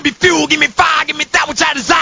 Desire. 0.00 1.98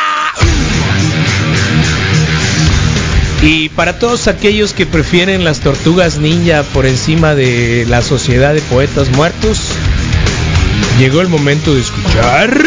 Y 3.42 3.68
para 3.70 3.98
todos 3.98 4.28
aquellos 4.28 4.72
que 4.72 4.86
prefieren 4.86 5.44
las 5.44 5.60
tortugas 5.60 6.18
ninja 6.18 6.62
por 6.62 6.86
encima 6.86 7.34
de 7.34 7.86
la 7.88 8.02
sociedad 8.02 8.54
de 8.54 8.60
poetas 8.62 9.10
muertos, 9.10 9.60
llegó 10.98 11.20
el 11.20 11.28
momento 11.28 11.74
de 11.74 11.80
escuchar. 11.80 12.58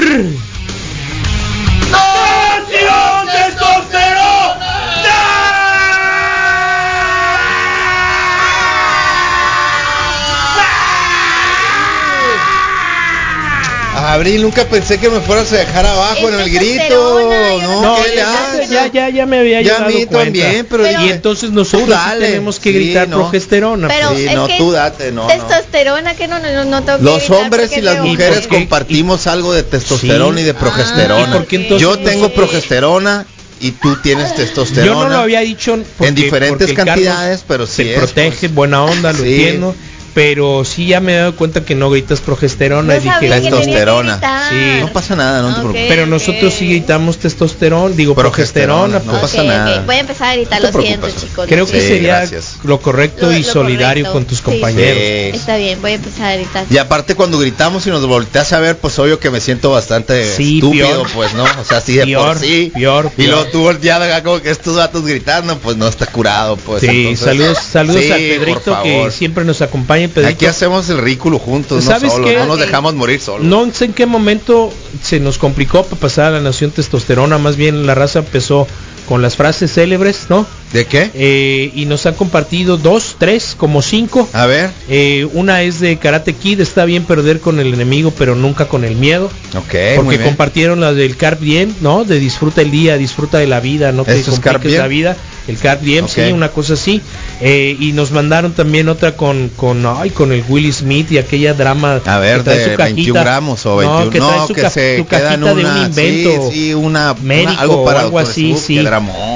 Abril, 14.14 14.42
nunca 14.42 14.66
pensé 14.66 14.98
que 15.00 15.10
me 15.10 15.20
fueras 15.22 15.52
a 15.54 15.58
dejar 15.58 15.86
abajo 15.86 16.28
Es 16.30 16.34
en 16.34 16.40
el 16.40 16.52
testosterona, 16.52 17.38
grito. 17.50 17.60
No, 17.62 17.62
no 17.62 17.82
No, 17.82 17.96
¿qué 18.04 18.10
le 18.10 18.16
ya, 18.16 18.66
ya, 18.70 18.88
ya, 18.92 19.10
ya 19.10 19.26
me 19.26 19.40
había 19.40 19.62
Ya 19.62 19.78
a 19.78 19.88
mí 19.88 20.06
cuenta. 20.06 20.24
también, 20.24 20.68
pero 20.70 20.84
Pero- 20.84 21.00
y 21.00 21.02
dije, 21.04 21.14
entonces 21.16 21.52
nosotros 21.52 21.88
tú 21.90 21.94
sí 21.94 21.98
dale. 22.10 22.28
tenemos 22.28 22.60
que 22.60 22.72
Sí, 22.72 22.76
gritar 22.78 23.08
no. 23.08 23.18
progesterona. 23.18 23.88
Pero 23.88 24.16
Sí, 24.16 24.26
es 24.28 24.36
no, 24.36 24.48
que 24.48 24.58
tú 24.58 24.72
date, 24.72 25.12
no, 25.12 25.22
no. 25.24 25.28
testosterona 25.28 26.16
que 26.16 26.28
no, 26.28 26.40
no, 26.40 26.66
no 26.66 26.84
tengo 26.84 26.98
que 27.00 27.04
Los 27.04 27.30
hombres 27.30 27.76
y 27.78 27.82
las 27.82 28.00
mujeres 28.04 28.48
compartimos 28.48 29.28
algo 29.28 29.54
de 29.54 29.64
testosterona 29.64 30.38
Sí. 30.38 30.44
y 30.44 30.46
de 30.46 30.54
progesterona. 30.54 31.30
¿Y 31.30 31.32
por 31.38 31.46
qué 31.48 31.56
entonces 31.58 31.82
Yo 31.82 31.96
no? 31.96 32.00
tengo 32.10 32.30
progesterona 32.30 33.26
y 33.62 33.72
tú 33.72 33.96
tienes 34.02 34.36
testosterona. 34.36 34.94
Yo 34.94 35.04
no 35.04 35.10
lo 35.10 35.18
había 35.20 35.42
dicho 35.42 35.78
porque- 35.98 36.08
en 36.10 36.16
diferentes 36.16 36.74
cantidades, 36.74 37.44
pero 37.48 37.68
sí 37.68 37.84
se 37.84 37.92
es, 37.94 37.98
protege, 37.98 38.38
pues. 38.40 38.54
buena 38.54 38.84
onda, 38.84 39.12
lo 39.12 39.24
Sí. 39.24 39.34
entiendo. 39.34 39.76
Pero 40.20 40.66
sí 40.66 40.88
ya 40.88 41.00
me 41.00 41.14
he 41.14 41.18
dado 41.18 41.36
cuenta 41.38 41.64
que 41.64 41.76
no 41.76 41.90
gritas 41.90 42.20
progesterona 42.20 42.94
No 42.96 43.00
y 43.00 43.04
dije, 43.04 43.30
Testosterona. 43.30 44.20
Sí. 44.50 44.82
No 44.82 44.92
pasa 44.92 45.16
nada, 45.16 45.42
no 45.42 45.48
te 45.50 45.54
preocupes. 45.62 45.86
pero 45.88 46.06
nosotros 46.08 46.54
sí 46.54 46.68
gritamos 46.68 47.20
testosterona, 47.20 47.96
digo 47.96 48.16
Progesterona, 48.16 49.00
progesterona. 49.00 49.14
no 49.14 49.20
pues. 49.22 49.32
pasa 49.32 49.44
nada. 49.44 49.84
Voy 49.86 49.96
a 49.96 50.00
empezar 50.00 50.30
a 50.32 50.36
gritar, 50.36 50.62
No 50.62 50.72
lo 50.72 50.82
siento, 50.82 51.08
chicos. 51.10 51.46
Creo 51.48 51.66
que 51.66 51.80
Sí, 51.80 51.88
sería 51.88 52.18
gracias. 52.18 52.56
lo 52.64 52.82
correcto 52.82 53.28
Lo- 53.28 53.32
y 53.38 53.44
lo 53.44 53.50
solidario 53.54 54.04
correcto. 54.04 54.12
con 54.14 54.26
tus 54.26 54.38
Sí. 54.40 54.44
compañeros. 54.44 54.98
Sí. 54.98 55.38
Está 55.40 55.56
bien, 55.56 55.82
voy 55.82 55.92
a 55.92 55.96
empezar 55.96 56.26
a 56.32 56.36
gritar. 56.36 56.66
Y 56.70 56.78
aparte 56.78 57.16
cuando 57.16 57.40
gritamos 57.40 57.88
y 57.88 57.90
nos 57.90 58.06
volteas 58.06 58.52
a 58.52 58.60
ver, 58.60 58.78
pues 58.78 59.00
obvio 59.00 59.20
que 59.22 59.30
me 59.30 59.40
siento 59.40 59.72
bastante 59.72 60.36
Sí, 60.36 60.56
estúpido, 60.56 60.88
peor. 60.90 61.08
pues, 61.16 61.34
¿no? 61.34 61.46
O 61.46 61.64
sea, 61.64 61.78
así 61.78 61.96
de 61.96 62.04
Peor, 62.06 62.28
por 62.36 62.40
sí. 62.40 62.72
peor, 62.76 63.10
Y 63.18 63.24
luego 63.28 63.46
tú 63.46 63.62
volteado 63.62 64.04
acá 64.04 64.22
como 64.22 64.42
que 64.42 64.50
estos 64.50 64.76
vatos 64.76 65.06
gritando, 65.06 65.58
pues 65.60 65.78
no 65.78 65.88
está 65.88 66.08
curado, 66.08 66.58
pues. 66.58 66.82
Sí, 66.82 66.88
entonces- 67.08 67.20
saludos, 67.26 67.58
saludos 67.72 68.02
Sí, 68.04 68.12
a 68.12 68.16
Pedrito 68.16 68.84
que 68.84 69.12
siempre 69.12 69.46
nos 69.46 69.62
acompaña. 69.62 70.09
Pedrito, 70.10 70.36
Aquí 70.36 70.46
hacemos 70.46 70.90
el 70.90 70.98
ridículo 71.00 71.40
juntos, 71.40 71.86
no 71.86 71.92
¿Sabes 71.92 72.12
solos, 72.12 72.30
qué? 72.30 72.38
no 72.38 72.46
nos 72.46 72.60
dejamos 72.60 72.94
morir 72.96 73.20
solos. 73.20 73.46
No 73.48 73.72
sé 73.74 73.86
en 73.86 73.94
qué 73.94 74.06
momento 74.06 74.72
se 75.02 75.20
nos 75.20 75.38
complicó 75.38 75.84
para 75.84 76.00
pasar 76.00 76.26
a 76.26 76.32
la 76.32 76.42
nación 76.42 76.72
testosterona, 76.72 77.38
más 77.38 77.56
bien 77.56 77.86
la 77.86 77.96
raza 77.96 78.20
empezó 78.20 78.68
con 79.10 79.22
las 79.24 79.36
frases 79.36 79.74
célebres, 79.74 80.28
¿no? 80.30 80.46
¿De 80.72 80.86
qué? 80.86 81.10
Eh, 81.16 81.72
y 81.74 81.86
nos 81.88 82.06
han 82.06 82.14
compartido 82.14 82.78
dos, 82.78 83.16
tres, 83.18 83.56
como 83.58 83.82
cinco. 83.82 84.30
A 84.34 84.46
ver. 84.46 84.70
Eh, 84.88 85.28
una 85.34 85.64
es 85.64 85.80
de 85.80 85.98
Karate 85.98 86.34
Kid, 86.36 86.62
está 86.62 86.86
bien 86.86 87.04
perder 87.06 87.40
con 87.40 87.60
el 87.60 87.74
enemigo, 87.74 88.14
pero 88.16 88.36
nunca 88.36 88.68
con 88.68 88.84
el 88.86 88.96
miedo. 88.96 89.32
Ok, 89.58 89.74
muy 89.74 89.96
porque 89.96 90.18
bien. 90.18 90.30
compartieron 90.30 90.80
la 90.80 90.94
del 90.94 91.18
Carp 91.18 91.40
Diem, 91.42 91.74
¿no? 91.82 92.06
De 92.06 92.20
disfruta 92.20 92.62
el 92.62 92.70
día, 92.70 92.98
disfruta 92.98 93.40
de 93.40 93.48
la 93.48 93.60
vida, 93.60 93.92
no 93.92 94.04
te 94.06 94.14
¿Eso 94.20 94.32
es 94.32 94.40
Carpe 94.40 94.60
compliques 94.60 94.80
la 94.80 94.88
vida. 94.88 95.18
El 95.48 95.58
Carp 95.58 95.82
Diem, 95.82 96.06
Ok. 96.06 96.12
sí, 96.12 96.22
una 96.32 96.50
cosa 96.50 96.74
así. 96.76 97.02
Eh, 97.42 97.76
y 97.80 97.94
nos 97.94 98.12
mandaron 98.12 98.52
también 98.52 98.88
otra 98.90 99.16
con, 99.18 99.50
con, 99.56 99.84
ay, 99.88 100.12
con 100.12 100.32
el 100.32 100.44
Willy 100.48 100.72
Smith 100.72 101.12
y 101.12 101.18
aquella 101.18 101.56
drama. 101.56 102.00
A 102.06 102.20
ver, 102.20 102.38
que 102.38 102.44
trae 102.44 102.58
de 102.60 102.64
su 102.66 102.78
21 102.78 103.14
cajita. 103.16 103.20
gramos 103.24 103.66
o 103.66 103.78
21. 103.78 104.00
No, 104.00 104.06
No, 104.06 104.12
que 104.12 104.20
trae 104.20 104.48
su, 104.48 104.54
que 104.54 104.62
ca- 104.62 104.70
se 104.70 104.98
su 105.00 105.06
cajita 105.08 105.54
de 105.56 105.66
un 105.66 105.78
invento. 105.86 106.52
Sí, 106.52 106.60
sí, 106.68 106.74
una, 106.76 107.14
una- 107.14 107.22
médico 107.24 107.56
algo 107.58 107.84
para 107.86 108.02
o 108.02 108.04
algo 108.04 108.20
así, 108.20 108.56
sí. 108.56 108.78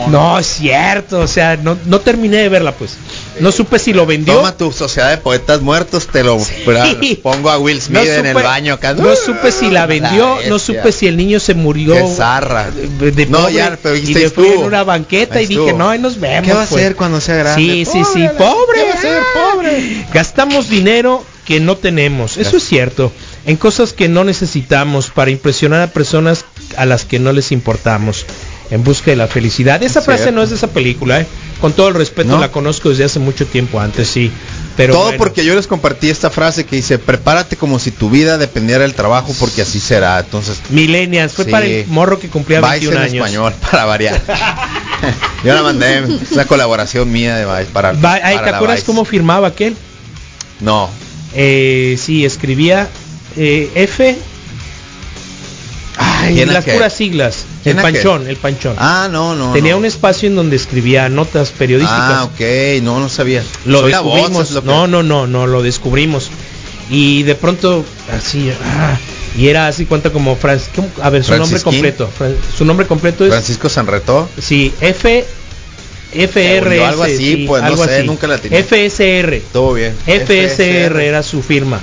No, 0.10 0.38
es 0.40 0.48
cierto, 0.48 1.20
o 1.20 1.28
sea, 1.28 1.58
no, 1.58 1.78
no 1.86 2.00
terminé 2.02 2.38
de 2.38 2.50
verla 2.50 2.74
pues. 2.74 2.96
No 3.40 3.52
supe 3.52 3.80
si 3.80 3.94
lo 3.94 4.06
vendió. 4.06 4.36
Toma 4.36 4.56
tu 4.56 4.72
sociedad 4.72 5.10
de 5.10 5.18
poetas 5.18 5.62
muertos, 5.62 6.08
te 6.08 6.24
lo 6.24 6.40
Sí. 6.40 7.20
pongo 7.24 7.50
a 7.50 7.58
Will 7.58 7.82
Smith 7.82 8.04
No 8.04 8.12
en 8.12 8.26
el 8.26 8.34
baño 8.36 8.76
acá. 8.76 8.94
No 8.94 9.16
supe 9.16 9.52
si 9.52 9.70
la 9.70 9.86
vendió, 9.86 10.38
no 10.50 10.60
supe 10.60 10.92
si 10.92 11.08
el 11.08 11.18
niño 11.18 11.40
se 11.40 11.54
murió. 11.54 11.94
Qué 11.96 12.08
zarra. 12.16 12.70
De, 12.72 13.12
de 13.12 13.26
No, 13.26 13.40
pobre, 13.40 13.54
ya, 13.54 13.78
pero 13.82 13.96
y 13.96 14.14
le 14.14 14.30
fui 14.30 14.48
en 14.48 14.60
una 14.64 14.84
banqueta 14.84 15.40
Ahí 15.40 15.46
y 15.46 15.48
dije, 15.48 15.74
no, 15.74 15.90
ahí 15.90 16.00
nos 16.00 16.20
vemos. 16.20 16.48
¿Qué 16.48 16.54
va 16.54 16.64
a 16.64 16.66
pues". 16.66 16.82
hacer 16.82 16.96
cuando 16.96 17.22
sea 17.22 17.36
grande? 17.36 17.62
Sí, 17.62 17.86
sí, 17.86 18.04
sí, 18.14 18.28
Pobre, 18.38 18.38
pobre. 18.38 18.76
¿Qué 18.76 18.84
va 18.84 18.94
a 18.94 18.98
hacer, 18.98 19.22
pobre? 19.54 20.06
Gastamos 20.14 20.70
dinero 20.70 21.24
que 21.46 21.60
no 21.60 21.76
tenemos, 21.76 22.38
eso 22.38 22.56
es 22.56 22.64
cierto, 22.64 23.12
en 23.46 23.58
cosas 23.58 23.92
que 23.92 24.08
no 24.08 24.24
necesitamos 24.24 25.10
para 25.10 25.30
impresionar 25.30 25.82
a 25.82 25.88
personas 25.88 26.46
a 26.78 26.86
las 26.86 27.04
que 27.04 27.20
no 27.20 27.34
les 27.34 27.52
importamos, 27.52 28.26
en 28.72 28.84
busca 28.84 29.12
de 29.12 29.18
la 29.18 29.28
felicidad. 29.28 29.82
Esa 29.84 30.02
frase 30.02 30.24
Cierto. 30.24 30.38
no 30.38 30.44
es 30.44 30.50
de 30.50 30.56
esa 30.56 30.68
película, 30.68 31.20
¿eh? 31.22 31.28
con 31.62 31.72
todo 31.74 31.88
el 31.88 31.94
respeto 31.94 32.30
¿No? 32.32 32.40
la 32.40 32.52
conozco 32.52 32.90
desde 32.90 33.06
hace 33.06 33.20
mucho 33.20 33.46
tiempo 33.46 33.80
antes, 33.80 34.08
sí. 34.10 34.32
Pero 34.76 34.94
Todo 34.96 35.04
bueno. 35.04 35.18
porque 35.20 35.46
yo 35.46 35.56
les 35.56 35.68
compartí 35.68 36.10
esta 36.10 36.30
frase 36.30 36.66
que 36.66 36.76
dice, 36.76 36.98
prepárate 37.00 37.56
como 37.56 37.78
si 37.80 37.92
tu 37.92 38.10
vida 38.10 38.38
dependiera 38.38 38.82
del 38.82 38.96
trabajo 38.96 39.34
porque 39.40 39.62
así 39.62 39.80
será. 39.80 40.20
Entonces, 40.20 40.60
Millennials, 40.70 41.34
fue 41.34 41.46
Sí. 41.46 41.52
para 41.52 41.66
el 41.66 41.88
morro 41.88 42.20
que 42.20 42.28
cumplía 42.30 42.60
Vice 42.60 42.72
21 42.88 42.98
en 42.98 43.04
años. 43.04 43.14
español, 43.16 43.54
para 43.72 43.86
variar. 43.86 44.22
yo 45.46 45.54
la 45.54 45.62
mandé, 45.62 46.00
es 46.22 46.32
una 46.32 46.46
colaboración 46.46 47.10
mía 47.12 47.36
de 47.38 47.46
Vice 47.46 47.72
para, 47.72 47.90
ay, 47.92 47.98
para 48.02 48.44
¿Te 48.44 48.50
acuerdas 48.56 48.78
Vice. 48.78 48.86
cómo 48.86 49.06
firmaba 49.06 49.48
aquel? 49.50 49.76
No, 50.60 50.90
Eh, 51.36 51.98
sí, 52.02 52.26
escribía 52.26 52.90
eh, 53.38 53.70
F. 53.76 54.18
Ay, 55.98 56.34
¿Quién 56.36 56.52
las 56.54 56.66
puras 56.66 56.94
siglas. 56.94 57.46
El 57.66 57.76
panchón, 57.78 58.28
el 58.28 58.36
panchón. 58.38 58.76
ah, 58.78 59.08
no, 59.12 59.36
no. 59.36 59.54
Tenía 59.54 59.72
no. 59.74 59.78
un 59.80 59.86
espacio 59.86 60.28
en 60.28 60.36
donde 60.36 60.56
escribía 60.56 61.08
notas 61.10 61.52
periodísticas. 61.52 62.00
Ah, 62.18 62.24
ok, 62.26 62.82
no, 62.84 63.00
no 63.00 63.10
sabía. 63.10 63.44
Lo 63.66 63.80
Soy 63.82 63.92
voz, 63.94 64.04
descubrimos. 64.16 64.44
es 64.50 64.52
lo 64.52 64.62
que- 64.62 64.68
No, 64.68 64.88
no, 64.88 65.02
no, 65.04 65.28
no, 65.28 65.48
lo 65.48 65.62
descubrimos. 65.64 66.30
Y 66.90 67.24
de 67.24 67.36
pronto, 67.36 67.86
así, 68.12 68.52
ah, 68.66 68.98
y 69.38 69.48
era 69.48 69.68
así 69.68 69.86
cuenta 69.86 70.12
como 70.12 70.38
Fran- 70.38 70.60
¿cómo? 70.76 70.90
a 71.02 71.10
ver, 71.10 71.24
su 71.24 71.36
nombre 71.36 71.62
completo. 71.62 72.10
Fran- 72.20 72.36
su 72.58 72.66
nombre 72.66 72.86
completo 72.86 73.24
es 73.24 73.32
Francisco 73.32 73.70
Sanretó. 73.70 74.28
sí, 74.40 74.74
F 74.82 75.26
FRS, 76.14 76.80
O 76.82 76.86
algo 76.86 77.04
así, 77.04 77.18
sí, 77.18 77.46
pues, 77.48 77.64
no 77.64 77.76
sé, 77.78 77.98
así. 78.00 78.06
nunca 78.08 78.28
la 78.28 78.38
tenía. 78.38 78.60
FSR. 78.60 79.42
Todo 79.52 79.74
bien. 79.74 79.96
FSR 80.06 81.00
era 81.08 81.24
su 81.24 81.42
firma. 81.42 81.80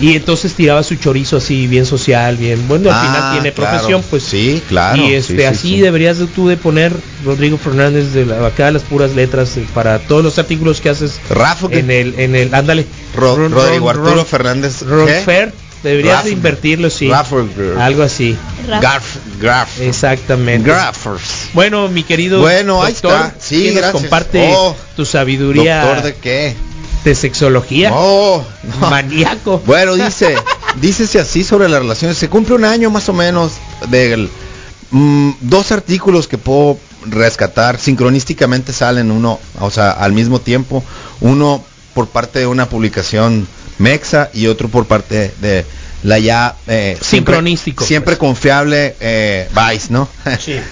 Y 0.00 0.14
entonces 0.14 0.54
tiraba 0.54 0.82
su 0.84 0.94
chorizo 0.96 1.38
así, 1.38 1.66
bien 1.66 1.84
social, 1.84 2.36
bien. 2.36 2.68
Bueno, 2.68 2.90
al 2.90 2.96
Ah, 2.96 3.00
final 3.06 3.32
tiene 3.32 3.52
claro. 3.52 3.70
profesión, 3.72 4.04
pues. 4.08 4.22
Sí, 4.22 4.62
claro, 4.68 4.96
Y 5.02 5.14
este, 5.14 5.32
sí, 5.34 5.38
sí, 5.38 5.44
así 5.44 5.68
sí. 5.76 5.80
deberías 5.80 6.18
de 6.18 6.26
tú 6.28 6.46
de 6.48 6.56
poner 6.56 6.92
Rodrigo 7.24 7.58
Fernández 7.58 8.12
de 8.12 8.24
la, 8.26 8.46
acá 8.46 8.70
las 8.70 8.82
puras 8.82 9.14
letras 9.16 9.56
eh, 9.56 9.66
para 9.74 9.98
todos 9.98 10.22
los 10.22 10.38
artículos 10.38 10.80
que 10.80 10.88
haces 10.90 11.18
Rafa, 11.30 11.66
en 11.70 11.90
el, 11.90 12.14
en 12.18 12.36
el, 12.36 12.54
ándale. 12.54 12.86
Ro- 13.16 13.36
Ron- 13.36 13.50
Rodrigo 13.52 13.86
Ron- 13.92 13.96
Arturo 13.98 14.16
Ron- 14.22 14.26
Fernández. 14.26 14.84
Fer, 15.24 15.52
deberías 15.82 16.24
de 16.24 16.30
invertirlo, 16.30 16.90
sí. 16.90 17.08
Rafa- 17.08 17.44
Algo 17.80 18.02
así. 18.04 18.36
Graf, 18.66 19.16
graf. 19.40 19.80
Exactamente. 19.80 20.68
Graffers. 20.68 21.48
Bueno, 21.54 21.88
mi 21.88 22.02
querido 22.04 22.40
Bueno, 22.40 22.82
ahí 22.84 22.92
doctor, 22.92 23.12
está. 23.14 23.34
Sí, 23.40 23.62
¿quién 23.62 23.74
nos 23.74 23.82
gracias. 23.82 24.02
comparte 24.02 24.50
Oh, 24.54 24.76
tu 24.94 25.04
sabiduría 25.04 25.82
¿Doctor 25.84 26.02
de 26.04 26.14
qué? 26.16 26.56
De 27.04 27.14
sexología. 27.14 27.90
Oh, 27.92 28.44
no. 28.80 28.90
Maníaco. 28.90 29.62
Bueno, 29.66 29.94
dice, 30.04 30.36
dícese 30.80 31.20
así 31.20 31.44
sobre 31.44 31.68
las 31.68 31.80
relaciones. 31.80 32.18
Se 32.18 32.28
cumple 32.28 32.54
un 32.54 32.64
año 32.64 32.90
más 32.90 33.08
o 33.08 33.12
menos 33.12 33.52
de 33.88 34.28
dos 34.90 35.72
artículos 35.72 36.28
que 36.28 36.38
puedo 36.38 36.78
rescatar. 37.06 37.78
Sincronísticamente 37.78 38.72
salen 38.72 39.10
uno, 39.10 39.38
o 39.60 39.70
sea, 39.70 39.90
al 39.90 40.12
mismo 40.12 40.40
tiempo. 40.40 40.82
Uno 41.20 41.64
por 41.94 42.08
parte 42.08 42.40
de 42.40 42.46
una 42.46 42.68
publicación 42.68 43.46
Mexa 43.78 44.30
y 44.34 44.46
otro 44.48 44.68
por 44.68 44.86
parte 44.86 45.32
de 45.40 45.64
la 46.04 46.18
ya 46.18 46.54
eh, 46.66 46.96
siempre- 47.00 47.34
Sincronístico, 47.34 47.84
siempre 47.84 48.16
pues. 48.16 48.18
confiable 48.20 48.94
eh, 49.00 49.48
Vice, 49.54 49.88
¿no? 49.92 50.08
Sí. 50.38 50.56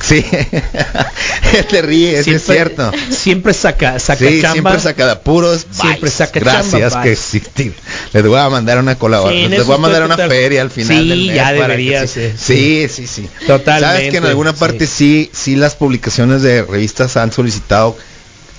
Sí. 0.00 0.24
Te 1.70 1.82
ríes, 1.82 2.26
es 2.26 2.44
cierto. 2.44 2.90
Siempre 3.10 3.54
saca, 3.54 3.98
saca 4.00 4.18
Sí, 4.26 4.40
chamba. 4.40 4.52
siempre 4.52 4.80
saca 4.80 5.06
de 5.06 5.16
puros. 5.16 5.66
Siempre 5.70 6.04
Vice. 6.10 6.16
saca 6.16 6.40
Gracias 6.40 6.92
chamba, 6.92 7.02
que 7.04 7.12
existir. 7.12 7.74
Les 8.12 8.26
voy 8.26 8.38
a 8.38 8.48
mandar 8.48 8.78
una 8.78 8.94
Sí, 8.94 8.98
colaboración. 8.98 9.44
en 9.44 9.50
Les 9.50 9.64
voy 9.66 9.76
a 9.76 9.78
mandar 9.78 10.02
una 10.04 10.16
total- 10.16 10.30
feria 10.30 10.62
al 10.62 10.70
final 10.70 10.98
Sí, 11.02 11.08
del 11.08 11.26
mes 11.26 11.36
ya 11.36 12.06
sí. 12.06 12.20
eh, 12.20 12.34
Sí, 12.36 12.86
sí, 12.88 13.06
sí. 13.06 13.28
Totalmente, 13.46 13.86
Sabes 13.96 14.10
que 14.10 14.16
en 14.16 14.24
alguna 14.26 14.52
parte 14.54 14.86
sí, 14.86 15.30
sí 15.32 15.54
las 15.56 15.76
publicaciones 15.76 16.42
de 16.42 16.62
revistas 16.62 17.16
han 17.16 17.30
solicitado 17.32 17.96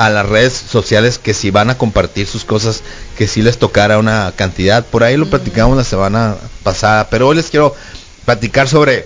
a 0.06 0.09
las 0.09 0.25
redes 0.27 0.53
sociales 0.53 1.18
que 1.19 1.33
si 1.33 1.51
van 1.51 1.69
a 1.69 1.77
compartir 1.77 2.25
sus 2.27 2.44
cosas, 2.45 2.81
que 3.18 3.27
si 3.27 3.42
les 3.42 3.57
tocara 3.57 3.98
una 4.00 4.33
cantidad. 4.36 4.86
Por 4.86 5.03
ahí 5.03 5.18
lo 5.18 5.30
platicamos 5.30 5.77
la 5.77 5.83
semana 5.83 6.36
pasada, 6.63 7.09
pero 7.09 7.27
hoy 7.27 7.36
les 7.36 7.50
quiero 7.50 7.75
platicar 8.25 8.68
sobre 8.68 9.06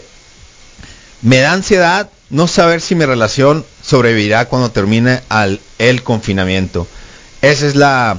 me 1.21 1.39
da 1.39 1.53
ansiedad 1.53 2.09
no 2.29 2.47
saber 2.47 2.81
si 2.81 2.95
mi 2.95 3.05
relación 3.05 3.65
sobrevivirá 3.83 4.45
cuando 4.45 4.71
termine 4.71 5.21
al, 5.29 5.59
el 5.79 6.03
confinamiento. 6.03 6.87
Ese 7.41 7.67
es 7.67 7.75
la 7.75 8.17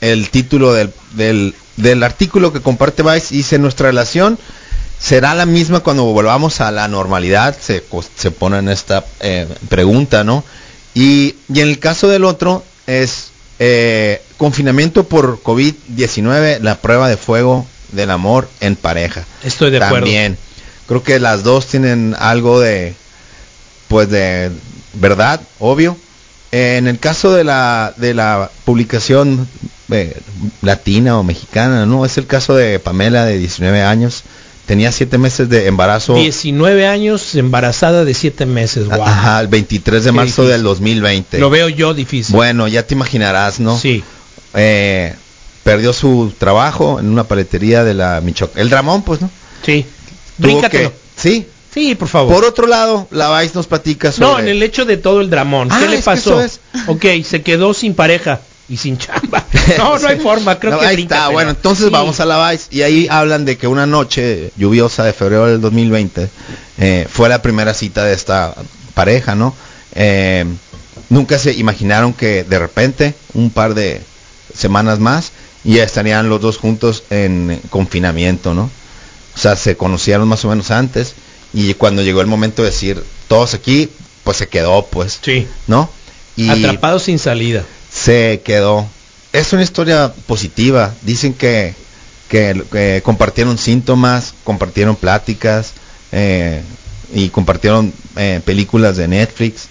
el 0.00 0.30
título 0.30 0.72
del, 0.74 0.92
del, 1.14 1.54
del 1.76 2.02
artículo 2.02 2.52
que 2.52 2.60
comparte 2.60 3.02
Vice. 3.02 3.34
Dice 3.34 3.58
nuestra 3.58 3.88
relación 3.88 4.38
¿Será 5.00 5.34
la 5.34 5.46
misma 5.46 5.80
cuando 5.80 6.04
volvamos 6.04 6.60
a 6.60 6.72
la 6.72 6.88
normalidad? 6.88 7.56
Se, 7.60 7.82
co- 7.84 8.04
se 8.16 8.32
pone 8.32 8.58
en 8.58 8.68
esta 8.68 9.04
eh, 9.20 9.46
pregunta, 9.68 10.24
¿no? 10.24 10.42
Y, 10.98 11.36
y 11.48 11.60
en 11.60 11.68
el 11.68 11.78
caso 11.78 12.08
del 12.08 12.24
otro 12.24 12.64
es 12.88 13.30
eh, 13.60 14.20
confinamiento 14.36 15.04
por 15.04 15.40
COVID-19, 15.44 16.58
la 16.58 16.80
prueba 16.80 17.08
de 17.08 17.16
fuego 17.16 17.68
del 17.92 18.10
amor 18.10 18.48
en 18.58 18.74
pareja. 18.74 19.24
Estoy 19.44 19.70
de 19.70 19.76
acuerdo. 19.76 20.06
También. 20.06 20.36
Creo 20.88 21.04
que 21.04 21.20
las 21.20 21.44
dos 21.44 21.68
tienen 21.68 22.16
algo 22.18 22.58
de, 22.58 22.96
pues 23.86 24.10
de 24.10 24.50
verdad, 24.94 25.40
obvio. 25.60 25.96
Eh, 26.50 26.78
en 26.78 26.88
el 26.88 26.98
caso 26.98 27.32
de 27.32 27.44
la, 27.44 27.94
de 27.96 28.14
la 28.14 28.50
publicación 28.64 29.46
eh, 29.92 30.20
latina 30.62 31.16
o 31.16 31.22
mexicana, 31.22 31.86
¿no? 31.86 32.06
Es 32.06 32.18
el 32.18 32.26
caso 32.26 32.56
de 32.56 32.80
Pamela 32.80 33.24
de 33.24 33.38
19 33.38 33.82
años. 33.82 34.24
Tenía 34.68 34.92
7 34.92 35.16
meses 35.16 35.48
de 35.48 35.66
embarazo. 35.66 36.14
19 36.14 36.86
años, 36.86 37.34
embarazada 37.34 38.04
de 38.04 38.12
7 38.12 38.44
meses. 38.44 38.86
Wow. 38.86 39.02
Ajá, 39.02 39.40
el 39.40 39.48
23 39.48 40.04
de 40.04 40.10
Qué 40.10 40.12
marzo 40.12 40.42
difícil. 40.42 40.48
del 40.52 40.62
2020. 40.62 41.38
Lo 41.38 41.48
veo 41.48 41.70
yo 41.70 41.94
difícil. 41.94 42.36
Bueno, 42.36 42.68
ya 42.68 42.82
te 42.82 42.94
imaginarás, 42.94 43.60
¿no? 43.60 43.78
Sí. 43.78 44.04
Eh, 44.52 45.14
perdió 45.64 45.94
su 45.94 46.34
trabajo 46.38 47.00
en 47.00 47.08
una 47.08 47.24
paletería 47.24 47.82
de 47.82 47.94
la 47.94 48.20
Michoacán. 48.20 48.60
El 48.60 48.68
Ramón, 48.70 49.02
pues, 49.02 49.22
¿no? 49.22 49.30
Sí. 49.64 49.86
Tuvo 50.36 50.46
Bríncatelo. 50.52 50.90
que- 50.90 50.96
Sí. 51.16 51.46
Sí, 51.72 51.94
por 51.94 52.08
favor. 52.08 52.34
Por 52.34 52.44
otro 52.44 52.66
lado, 52.66 53.08
la 53.10 53.40
Vice 53.40 53.54
nos 53.54 53.66
platica 53.66 54.10
sobre... 54.12 54.26
No, 54.28 54.38
en 54.38 54.48
el 54.48 54.62
hecho 54.62 54.84
de 54.84 54.96
todo 54.98 55.20
el 55.22 55.30
dramón. 55.30 55.68
Ah, 55.70 55.78
¿Qué 55.80 55.86
le 55.88 55.94
es 55.96 56.00
que 56.00 56.04
pasó? 56.04 56.40
es. 56.42 56.60
Ok, 56.88 57.04
se 57.24 57.42
quedó 57.42 57.72
sin 57.74 57.94
pareja 57.94 58.40
y 58.68 58.76
sin 58.76 58.98
chamba. 58.98 59.44
No, 59.78 59.98
no 59.98 60.08
hay 60.08 60.18
forma, 60.18 60.58
creo 60.58 60.72
No, 60.72 60.80
que 60.80 60.86
ahí 60.86 61.02
está, 61.02 61.28
bueno, 61.28 61.50
entonces 61.50 61.86
Sí. 61.86 61.90
vamos 61.90 62.20
a 62.20 62.24
la 62.24 62.50
Vice 62.50 62.66
y 62.70 62.82
ahí 62.82 63.06
hablan 63.10 63.44
de 63.44 63.56
que 63.58 63.66
una 63.66 63.86
noche 63.86 64.50
lluviosa 64.56 65.04
de 65.04 65.12
febrero 65.12 65.46
del 65.46 65.60
2020 65.60 66.28
eh, 66.78 67.06
fue 67.10 67.28
la 67.28 67.42
primera 67.42 67.74
cita 67.74 68.04
de 68.04 68.14
esta 68.14 68.54
pareja, 68.94 69.34
¿no? 69.34 69.54
Eh, 69.94 70.44
nunca 71.10 71.38
se 71.38 71.52
imaginaron 71.52 72.12
que 72.12 72.44
de 72.44 72.58
repente, 72.58 73.14
un 73.34 73.50
par 73.50 73.74
de 73.74 74.00
semanas 74.54 74.98
más, 74.98 75.32
ya 75.64 75.82
estarían 75.84 76.28
los 76.28 76.40
dos 76.40 76.56
juntos 76.56 77.04
en 77.10 77.60
confinamiento, 77.70 78.54
¿no? 78.54 78.70
O 79.34 79.38
sea, 79.38 79.54
se 79.56 79.76
conocieron 79.76 80.26
más 80.28 80.44
o 80.44 80.48
menos 80.48 80.70
antes 80.70 81.14
y 81.52 81.74
cuando 81.74 82.02
llegó 82.02 82.20
el 82.20 82.26
momento 82.26 82.62
de 82.62 82.70
decir, 82.70 83.02
todos 83.28 83.54
aquí, 83.54 83.88
pues 84.24 84.36
se 84.38 84.48
quedó, 84.48 84.86
pues, 84.86 85.18
Sí. 85.22 85.46
¿no? 85.66 85.90
Y 86.36 86.48
Atrapado 86.50 86.98
sin 86.98 87.18
salida. 87.18 87.64
Se 87.98 88.42
quedó. 88.44 88.88
Es 89.32 89.52
una 89.52 89.62
historia 89.62 90.12
positiva. 90.26 90.94
Dicen 91.02 91.34
que, 91.34 91.74
que, 92.28 93.02
compartieron 93.04 93.58
síntomas, 93.58 94.34
compartieron 94.44 94.96
pláticas 94.96 95.72
eh, 96.12 96.62
y 97.12 97.28
compartieron 97.30 97.92
eh, 98.16 98.40
películas 98.44 98.96
de 98.96 99.08
Netflix. 99.08 99.68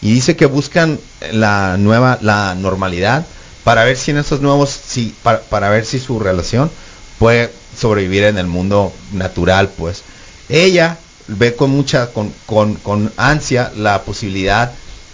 Y 0.00 0.12
dice 0.12 0.36
que 0.36 0.46
buscan 0.46 0.98
la 1.32 1.76
nueva, 1.76 2.18
la 2.20 2.54
normalidad 2.54 3.26
para 3.64 3.84
ver 3.84 3.96
si 3.96 4.12
en 4.12 4.18
esos 4.18 4.40
nuevos, 4.40 4.70
si, 4.70 5.14
para, 5.22 5.40
para 5.40 5.70
ver 5.70 5.84
si 5.84 5.98
su 5.98 6.18
relación 6.20 6.70
puede 7.18 7.52
sobrevivir 7.76 8.24
en 8.24 8.38
el 8.38 8.46
mundo 8.46 8.92
natural, 9.12 9.70
pues. 9.76 10.02
Ella 10.48 10.98
ve 11.26 11.54
con 11.54 11.70
mucha, 11.70 12.06
con, 12.12 12.32
con, 12.46 12.74
con 12.76 13.12
ansia 13.16 13.72
la 13.76 14.02
posibilidad 14.02 14.72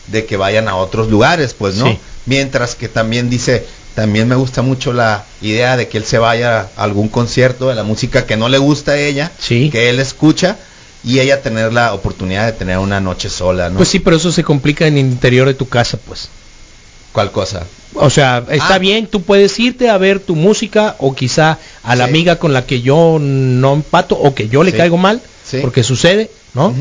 de 0.09 0.25
que 0.27 0.37
vayan 0.37 0.69
a 0.69 0.77
otros 0.77 1.09
lugares, 1.11 1.55
pues, 1.55 1.77
¿no? 1.77 1.87
Sí. 1.87 1.99
Mientras 2.27 2.75
que 2.75 2.89
también 2.89 3.31
dice, 3.31 3.67
también 3.95 4.29
me 4.29 4.35
gusta 4.35 4.63
mucho 4.63 4.93
la 4.93 5.25
idea 5.43 5.77
de 5.77 5.89
que 5.89 5.99
él 5.99 6.05
se 6.05 6.19
vaya 6.19 6.69
a 6.77 6.83
algún 6.85 7.09
concierto 7.09 7.69
de 7.69 7.75
la 7.75 7.85
música 7.85 8.27
que 8.27 8.37
no 8.37 8.49
le 8.49 8.59
gusta 8.59 8.93
a 8.93 8.99
ella, 8.99 9.31
Sí. 9.39 9.71
que 9.71 9.89
él 9.91 10.01
escucha, 10.01 10.57
y 11.05 11.21
ella 11.21 11.43
tener 11.43 11.73
la 11.73 11.93
oportunidad 11.93 12.47
de 12.47 12.53
tener 12.53 12.79
una 12.79 12.99
noche 13.01 13.29
sola, 13.29 13.69
¿no? 13.69 13.77
Pues 13.77 13.89
sí, 13.91 13.99
pero 13.99 14.17
eso 14.17 14.33
se 14.33 14.43
complica 14.43 14.87
en 14.87 14.95
el 14.97 15.01
interior 15.07 15.47
de 15.47 15.55
tu 15.55 15.69
casa, 15.69 15.99
pues. 16.07 16.29
¿Cuál 17.13 17.31
cosa? 17.31 17.65
O 17.95 18.11
sea, 18.11 18.43
está 18.51 18.75
Ah. 18.75 18.79
bien, 18.79 19.07
tú 19.07 19.23
puedes 19.23 19.59
irte 19.61 19.89
a 19.89 19.99
ver 19.99 20.19
tu 20.19 20.35
música 20.35 20.97
o 20.99 21.15
quizá 21.15 21.59
a 21.85 21.95
la 21.95 22.05
Sí. 22.07 22.11
amiga 22.11 22.37
con 22.41 22.53
la 22.53 22.67
que 22.67 22.81
yo 22.83 23.19
no 23.21 23.75
empato 23.75 24.17
o 24.19 24.35
que 24.35 24.49
yo 24.49 24.65
le 24.65 24.73
Sí. 24.73 24.77
caigo 24.79 24.97
mal, 24.97 25.21
Sí. 25.49 25.59
porque 25.61 25.85
sucede, 25.85 26.31
¿no? 26.55 26.75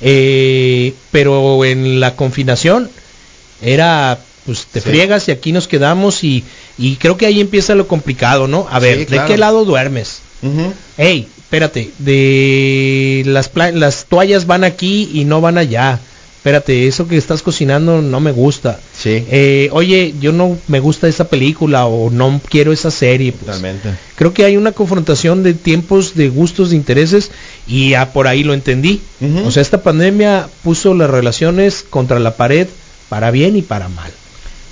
Eh, 0.00 0.92
pero 1.10 1.64
en 1.64 2.00
la 2.00 2.14
confinación 2.16 2.90
era, 3.62 4.18
pues 4.44 4.66
te 4.66 4.80
Sí. 4.80 4.88
friegas 4.90 5.28
y 5.28 5.30
aquí 5.32 5.52
nos 5.52 5.68
quedamos 5.68 6.22
y, 6.24 6.44
y 6.78 6.96
creo 6.96 7.16
que 7.16 7.26
ahí 7.26 7.40
empieza 7.40 7.74
lo 7.74 7.88
complicado, 7.88 8.46
¿no? 8.46 8.66
A 8.70 8.78
Sí, 8.80 8.86
ver, 8.86 9.06
¿de 9.08 9.24
qué 9.26 9.38
lado 9.38 9.64
duermes? 9.64 10.20
Ey, 10.98 11.26
espérate, 11.38 11.90
de 11.98 13.22
las, 13.26 13.50
las 13.74 14.04
toallas 14.06 14.46
van 14.46 14.64
aquí 14.64 15.10
y 15.12 15.24
no 15.24 15.40
van 15.40 15.58
allá. 15.58 15.98
Espérate, 16.38 16.86
eso 16.86 17.08
que 17.08 17.16
estás 17.16 17.42
cocinando 17.42 18.00
no 18.02 18.20
me 18.20 18.30
gusta. 18.30 18.78
Sí. 18.96 19.24
Eh, 19.28 19.68
oye, 19.72 20.14
yo 20.20 20.30
no 20.30 20.56
me 20.68 20.78
gusta 20.78 21.08
esa 21.08 21.24
película 21.28 21.86
o 21.86 22.08
no 22.10 22.40
quiero 22.48 22.72
esa 22.72 22.92
serie. 22.92 23.32
pues. 23.32 23.46
Totalmente. 23.46 23.90
Creo 24.14 24.32
que 24.32 24.44
hay 24.44 24.56
una 24.56 24.70
confrontación 24.70 25.42
de 25.42 25.54
tiempos, 25.54 26.14
de 26.14 26.28
gustos, 26.28 26.70
de 26.70 26.76
intereses 26.76 27.32
y 27.66 27.90
ya 27.90 28.12
por 28.12 28.28
ahí 28.28 28.44
lo 28.44 28.54
entendí. 28.54 29.00
O 29.44 29.50
sea, 29.50 29.62
esta 29.62 29.82
pandemia 29.82 30.48
puso 30.62 30.94
las 30.94 31.10
relaciones 31.10 31.84
contra 31.88 32.18
la 32.18 32.36
pared 32.36 32.68
para 33.08 33.30
bien 33.30 33.56
y 33.56 33.62
para 33.62 33.88
mal. 33.88 34.10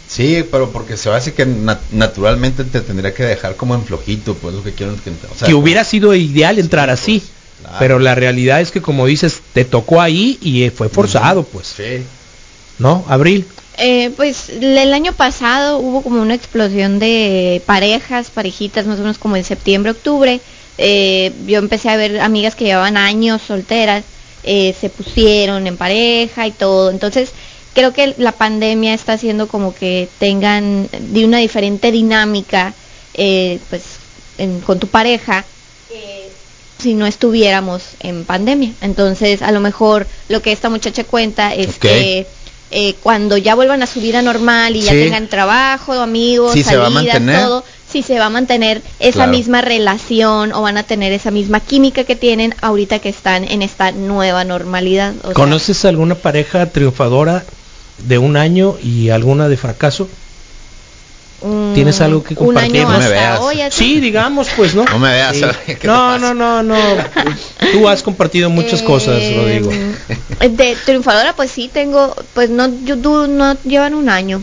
Sí, 0.08 0.44
pero 0.50 0.70
porque 0.70 0.96
se 0.96 1.10
hace 1.10 1.32
que 1.32 1.44
na- 1.46 1.80
naturalmente 1.90 2.62
te 2.64 2.80
tendría 2.82 3.12
que 3.14 3.24
dejar 3.24 3.56
como 3.56 3.74
en 3.74 3.82
flojito, 3.84 4.34
pues 4.34 4.54
lo 4.54 4.62
que 4.62 4.72
quiero 4.72 4.94
que, 5.02 5.10
o 5.10 5.14
sea, 5.36 5.46
que 5.46 5.52
como- 5.52 5.64
hubiera 5.64 5.82
sido 5.84 6.14
ideal 6.14 6.58
entrar 6.58 6.88
pues, 6.88 7.00
así. 7.00 7.22
claro. 7.62 7.76
Pero 7.78 7.98
la 7.98 8.14
realidad 8.14 8.60
es 8.60 8.70
que 8.70 8.82
como 8.82 9.06
dices, 9.06 9.40
te 9.54 9.64
tocó 9.64 10.00
ahí 10.00 10.38
y 10.42 10.62
eh, 10.64 10.70
fue 10.70 10.88
forzado, 10.88 11.42
pues. 11.42 11.68
Sí. 11.76 12.02
¿No? 12.78 13.04
Abril. 13.08 13.46
Eh, 13.78 14.10
pues 14.16 14.50
el 14.50 14.92
año 14.92 15.12
pasado 15.14 15.78
hubo 15.78 16.02
como 16.02 16.22
una 16.22 16.34
explosión 16.34 16.98
de 17.00 17.60
parejas, 17.66 18.30
parejitas, 18.30 18.86
más 18.86 18.98
o 18.98 19.02
menos 19.02 19.18
como 19.18 19.36
en 19.36 19.42
septiembre, 19.44 19.90
octubre. 19.92 20.40
Eh, 20.78 21.32
yo 21.46 21.58
empecé 21.58 21.88
a 21.90 21.96
ver 21.96 22.20
amigas 22.20 22.54
que 22.54 22.64
llevaban 22.64 22.96
años 22.96 23.42
solteras, 23.46 24.04
eh, 24.42 24.74
se 24.80 24.90
pusieron 24.90 25.66
en 25.66 25.76
pareja 25.76 26.46
y 26.46 26.50
todo. 26.52 26.90
Entonces, 26.90 27.30
creo 27.74 27.92
que 27.92 28.14
la 28.18 28.32
pandemia 28.32 28.94
está 28.94 29.14
haciendo 29.14 29.48
como 29.48 29.74
que 29.74 30.08
tengan 30.18 30.88
de 30.92 31.24
una 31.24 31.38
diferente 31.38 31.90
dinámica, 31.92 32.74
eh, 33.14 33.58
pues, 33.70 33.82
en- 34.38 34.60
con 34.60 34.78
tu 34.80 34.86
pareja. 34.88 35.44
si 36.78 36.94
no 36.94 37.06
estuviéramos 37.06 37.82
en 38.00 38.24
pandemia. 38.24 38.72
Entonces, 38.82 39.42
a 39.42 39.52
lo 39.52 39.60
mejor 39.60 40.06
lo 40.28 40.42
que 40.42 40.52
esta 40.52 40.68
muchacha 40.68 41.04
cuenta 41.04 41.54
es 41.54 41.78
que 41.78 42.26
eh, 42.70 42.94
cuando 43.02 43.36
ya 43.36 43.54
vuelvan 43.54 43.82
a 43.82 43.86
su 43.86 44.00
vida 44.00 44.20
normal 44.22 44.74
y 44.74 44.80
ya 44.80 44.90
tengan 45.04 45.28
trabajo, 45.28 45.92
amigos, 45.92 46.52
Sí, 46.52 46.64
salidas, 46.64 47.14
todo, 47.44 47.64
si 47.94 48.02
se 48.02 48.18
va 48.18 48.26
a 48.26 48.30
mantener 48.30 48.82
esa 48.98 49.18
Claro. 49.18 49.30
misma 49.32 49.60
relación 49.62 50.52
o 50.52 50.62
van 50.62 50.76
a 50.78 50.82
tener 50.82 51.12
esa 51.12 51.30
misma 51.30 51.60
química 51.60 52.02
que 52.02 52.16
tienen 52.16 52.52
ahorita 52.60 52.98
que 52.98 53.08
están 53.08 53.44
en 53.44 53.62
esta 53.62 53.92
nueva 53.92 54.42
normalidad. 54.42 55.14
O 55.22 55.26
sea, 55.28 55.34
¿Conoces 55.34 55.84
alguna 55.84 56.16
pareja 56.16 56.66
triunfadora 56.70 57.44
de 58.08 58.18
un 58.18 58.36
año 58.36 58.74
y 58.82 59.10
alguna 59.10 59.48
de 59.48 59.56
fracaso? 59.56 60.08
mm, 61.42 61.74
¿Tienes 61.74 62.00
algo 62.00 62.24
que 62.24 62.34
Un 62.34 62.46
compartir? 62.46 62.78
año 62.80 62.90
No 62.90 62.98
me 62.98 63.08
veas. 63.08 63.40
hoy. 63.40 63.58
Sí, 63.70 64.00
digamos, 64.00 64.48
pues, 64.56 64.74
¿no? 64.74 64.84
No 64.86 64.98
me 64.98 65.10
veas, 65.12 65.36
Sí. 65.36 65.44
¿qué 65.66 65.76
te 65.76 65.86
No, 65.86 66.18
no, 66.18 66.34
no, 66.34 66.64
no. 66.64 66.76
Tú 67.72 67.88
has 67.88 68.02
compartido 68.02 68.50
muchas 68.50 68.82
cosas, 68.82 69.18
Eh, 69.22 69.34
Rodrigo. 69.36 69.70
De 70.50 70.76
triunfadora, 70.84 71.36
pues 71.36 71.52
sí, 71.52 71.70
tengo, 71.72 72.12
pues 72.32 72.50
no, 72.50 72.68
yo, 72.84 72.96
du- 72.96 73.28
no 73.28 73.56
llevan 73.62 73.94
un 73.94 74.08
año, 74.08 74.42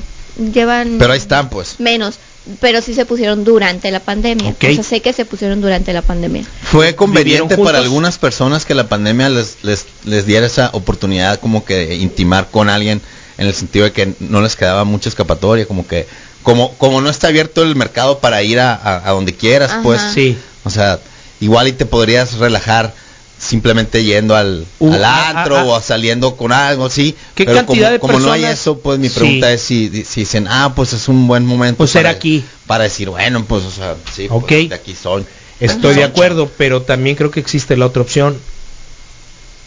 llevan 0.53 0.95
Pero 0.99 1.11
ahí 1.11 1.19
están, 1.19 1.49
pues. 1.49 1.79
menos, 1.81 2.15
pero 2.59 2.81
sí 2.81 2.93
se 2.93 3.05
pusieron 3.05 3.43
durante 3.43 3.91
la 3.91 3.99
pandemia. 3.99 4.49
Ok. 4.49 4.63
O 4.71 4.73
sea, 4.75 4.83
sé 4.83 5.01
que 5.01 5.13
se 5.13 5.25
pusieron 5.25 5.61
durante 5.61 5.93
la 5.93 6.01
pandemia. 6.01 6.43
Fue 6.63 6.95
conveniente 6.95 7.43
¿Vivieron 7.55 7.65
para 7.65 7.77
algunas 7.79 8.17
personas 8.17 8.65
que 8.65 8.73
la 8.73 8.87
pandemia 8.87 9.29
les, 9.29 9.57
les, 9.63 9.85
les 10.05 10.25
diera 10.25 10.45
esa 10.47 10.69
oportunidad 10.73 11.39
como 11.39 11.63
que 11.65 11.75
de 11.87 11.95
intimar 11.95 12.47
con 12.49 12.69
alguien 12.69 13.01
en 13.37 13.47
el 13.47 13.53
sentido 13.53 13.85
de 13.85 13.91
que 13.91 14.13
no 14.19 14.41
les 14.41 14.55
quedaba 14.55 14.83
mucha 14.85 15.09
escapatoria, 15.09 15.65
como 15.65 15.85
que 15.87 16.07
como 16.43 16.73
como 16.79 17.01
no 17.01 17.09
está 17.09 17.27
abierto 17.27 17.61
el 17.61 17.75
mercado 17.75 18.17
para 18.19 18.41
ir 18.41 18.59
a, 18.59 18.73
a- 18.73 19.07
a 19.09 19.11
donde 19.11 19.33
quieras, 19.35 19.71
Ajá. 19.71 19.81
pues, 19.83 20.01
Sí. 20.13 20.37
o 20.63 20.69
sea, 20.71 20.99
igual 21.39 21.67
y 21.67 21.71
te 21.73 21.85
podrías 21.85 22.33
relajar 22.39 22.93
simplemente 23.41 24.03
yendo 24.03 24.35
al, 24.35 24.65
Uh, 24.79 24.93
al 24.93 25.03
ah, 25.03 25.29
antro 25.29 25.57
ah, 25.57 25.61
ah. 25.61 25.65
o 25.65 25.81
saliendo 25.81 26.35
con 26.37 26.51
algo, 26.51 26.89
sí. 26.89 27.15
¿Qué 27.33 27.45
pero 27.45 27.57
cantidad 27.57 27.87
como, 27.87 27.93
de 27.93 27.99
como 27.99 28.19
no 28.19 28.31
hay 28.31 28.45
eso, 28.45 28.77
pues 28.79 28.99
mi 28.99 29.09
Sí. 29.09 29.15
pregunta 29.15 29.51
es 29.51 29.61
si, 29.61 29.89
si 30.05 30.21
dicen, 30.21 30.47
ah, 30.47 30.73
pues 30.75 30.93
es 30.93 31.07
un 31.07 31.27
buen 31.27 31.45
momento 31.45 31.77
Pues 31.77 31.91
para, 31.91 32.09
era 32.09 32.17
aquí. 32.17 32.43
para 32.67 32.83
decir, 32.83 33.09
bueno, 33.09 33.43
pues, 33.45 33.63
o 33.63 33.71
sea, 33.71 33.95
sí, 34.13 34.27
pues, 34.29 34.69
de 34.69 34.75
aquí 34.75 34.95
soy. 34.95 35.25
Estoy 35.59 35.95
de 35.95 36.03
acuerdo, 36.03 36.49
pero 36.57 36.83
también 36.83 37.15
creo 37.15 37.31
que 37.31 37.39
existe 37.39 37.75
la 37.77 37.87
otra 37.87 38.01
opción. 38.03 38.37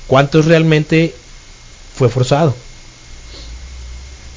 ¿Cuántos 0.07 0.45
realmente 0.47 1.15
fue 1.97 2.09
forzado? 2.09 2.55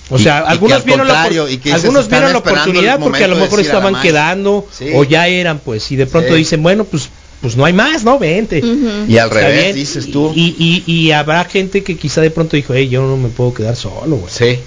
O 0.10 0.18
sea, 0.18 0.46
y 0.48 0.52
algunos 0.52 0.78
al 0.78 0.84
vieron 0.84 1.08
la, 1.08 1.24
algunos 1.24 2.08
vieron 2.08 2.32
la 2.32 2.38
oportunidad 2.40 3.00
porque 3.00 3.26
a 3.26 3.28
lo 3.28 3.36
mejor 3.36 3.60
estaban 3.60 4.02
quedando 4.02 4.66
Sí. 4.72 4.90
o 4.94 5.04
ya 5.04 5.28
eran, 5.28 5.60
pues, 5.60 5.92
y 5.92 5.96
de 5.96 6.06
pronto 6.08 6.30
Sí. 6.32 6.38
dicen, 6.38 6.64
bueno, 6.64 6.86
pues 6.86 7.10
pues 7.42 7.56
no 7.56 7.66
hay 7.66 7.74
más, 7.74 8.04
¿no? 8.04 8.18
Vente. 8.20 8.60
Ujú. 8.64 9.06
Y 9.12 9.18
al 9.18 9.30
revés, 9.30 9.64
bien. 9.64 9.76
dices 9.76 10.12
tú. 10.12 10.32
Y, 10.36 10.56
y, 10.88 10.92
y 10.92 11.12
habrá 11.12 11.44
gente 11.46 11.84
que 11.84 11.96
quizá 11.98 12.22
de 12.22 12.32
pronto 12.32 12.56
dijo, 12.56 12.74
hey, 12.74 12.90
yo 12.90 13.02
no 13.06 13.18
me 13.18 13.30
puedo 13.30 13.54
quedar 13.54 13.76
solo, 13.76 14.16
güey. 14.18 14.32
sí. 14.34 14.60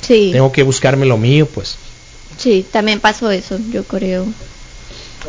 Sí, 0.00 0.30
Tengo 0.32 0.52
que 0.52 0.62
buscarme 0.62 1.06
lo 1.06 1.18
mío, 1.18 1.46
pues. 1.52 1.74
sí, 2.38 2.64
también 2.70 3.00
pasó 3.00 3.32
eso, 3.32 3.58
yo 3.72 3.82
creo. 3.82 4.26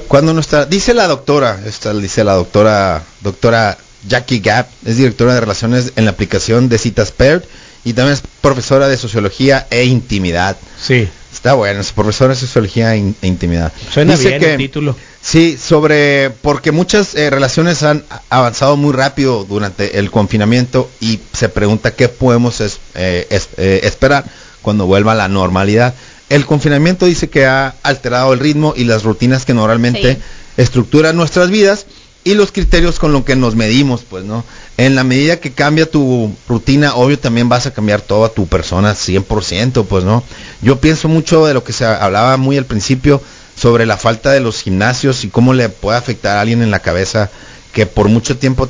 Cuando 0.07 0.31
nuestra, 0.31 0.65
dice 0.67 0.93
la 0.93 1.07
doctora, 1.07 1.59
esta 1.65 1.91
dice 1.93 2.23
la 2.23 2.33
doctora, 2.35 3.03
doctora 3.21 3.77
Jackie 4.07 4.39
Gap, 4.39 4.67
es 4.85 4.97
directora 4.97 5.33
de 5.33 5.41
relaciones 5.41 5.93
en 5.95 6.05
la 6.05 6.11
aplicación 6.11 6.69
de 6.69 6.77
citas 6.77 7.11
Paired 7.11 7.41
y 7.83 7.93
también 7.93 8.13
es 8.13 8.21
profesora 8.41 8.87
de 8.87 8.95
sociología 8.97 9.65
e 9.71 9.85
intimidad. 9.85 10.55
Sí. 10.79 11.07
Está 11.39 11.53
bueno, 11.53 11.79
es 11.79 11.93
profesora 11.93 12.33
de 12.33 12.39
sociología 12.41 12.95
e 12.95 13.13
e 13.21 13.27
intimidad. 13.27 13.71
Suena 13.93 14.17
Dice 14.17 14.27
bien 14.27 14.41
que- 14.41 14.51
el 14.51 14.57
título. 14.57 14.93
Sí, 15.21 15.57
sobre 15.57 16.31
porque 16.41 16.73
muchas 16.73 17.15
eh, 17.15 17.29
relaciones 17.29 17.81
han 17.83 18.03
avanzado 18.29 18.75
muy 18.75 18.91
rápido 18.91 19.45
durante 19.45 19.99
el 19.99 20.11
confinamiento 20.11 20.89
y 20.99 21.21
se 21.31 21.47
pregunta 21.47 21.91
qué 21.95 22.09
podemos 22.09 22.59
es- 22.59 22.79
eh, 22.93 23.25
es- 23.29 23.47
eh, 23.55 23.79
esperar 23.83 24.25
cuando 24.61 24.85
vuelva 24.85 25.13
a 25.13 25.15
la 25.15 25.29
normalidad. 25.29 25.93
El 26.27 26.45
confinamiento 26.45 27.05
dice 27.05 27.29
que 27.29 27.45
ha 27.45 27.73
alterado 27.83 28.33
el 28.33 28.39
ritmo 28.41 28.73
y 28.75 28.83
las 28.83 29.03
rutinas 29.03 29.45
que 29.45 29.53
normalmente 29.53 30.15
Sí. 30.15 30.21
estructuran 30.57 31.15
nuestras 31.15 31.49
vidas 31.49 31.85
y 32.29 32.35
los 32.35 32.51
criterios 32.51 32.99
con 32.99 33.11
los 33.11 33.23
que 33.25 33.35
nos 33.35 33.55
medimos, 33.55 34.01
pues, 34.07 34.23
¿no? 34.23 34.45
En 34.77 34.93
la 34.93 35.03
medida 35.03 35.39
que 35.39 35.51
cambia 35.51 35.89
tu 35.89 36.31
rutina, 36.47 36.93
obvio 36.93 37.17
también 37.17 37.49
vas 37.49 37.65
a 37.65 37.73
cambiar 37.73 38.01
toda 38.01 38.29
tu 38.29 38.45
persona 38.45 38.93
100%, 38.93 39.83
pues, 39.85 40.03
¿no? 40.03 40.23
Yo 40.61 40.79
pienso 40.79 41.07
mucho 41.07 41.47
de 41.47 41.55
lo 41.55 41.63
que 41.63 41.73
se 41.73 41.85
hablaba 41.85 42.37
muy 42.37 42.55
al 42.55 42.65
principio 42.65 43.19
sobre 43.55 43.87
la 43.87 43.97
falta 43.97 44.31
de 44.31 44.41
los 44.41 44.61
gimnasios 44.61 45.23
y 45.23 45.29
cómo 45.29 45.55
le 45.55 45.69
puede 45.69 45.97
afectar 45.97 46.37
a 46.37 46.41
alguien 46.41 46.61
en 46.61 46.69
la 46.69 46.81
cabeza 46.81 47.31
que 47.73 47.87
por 47.87 48.09
mucho 48.09 48.37
tiempo 48.37 48.69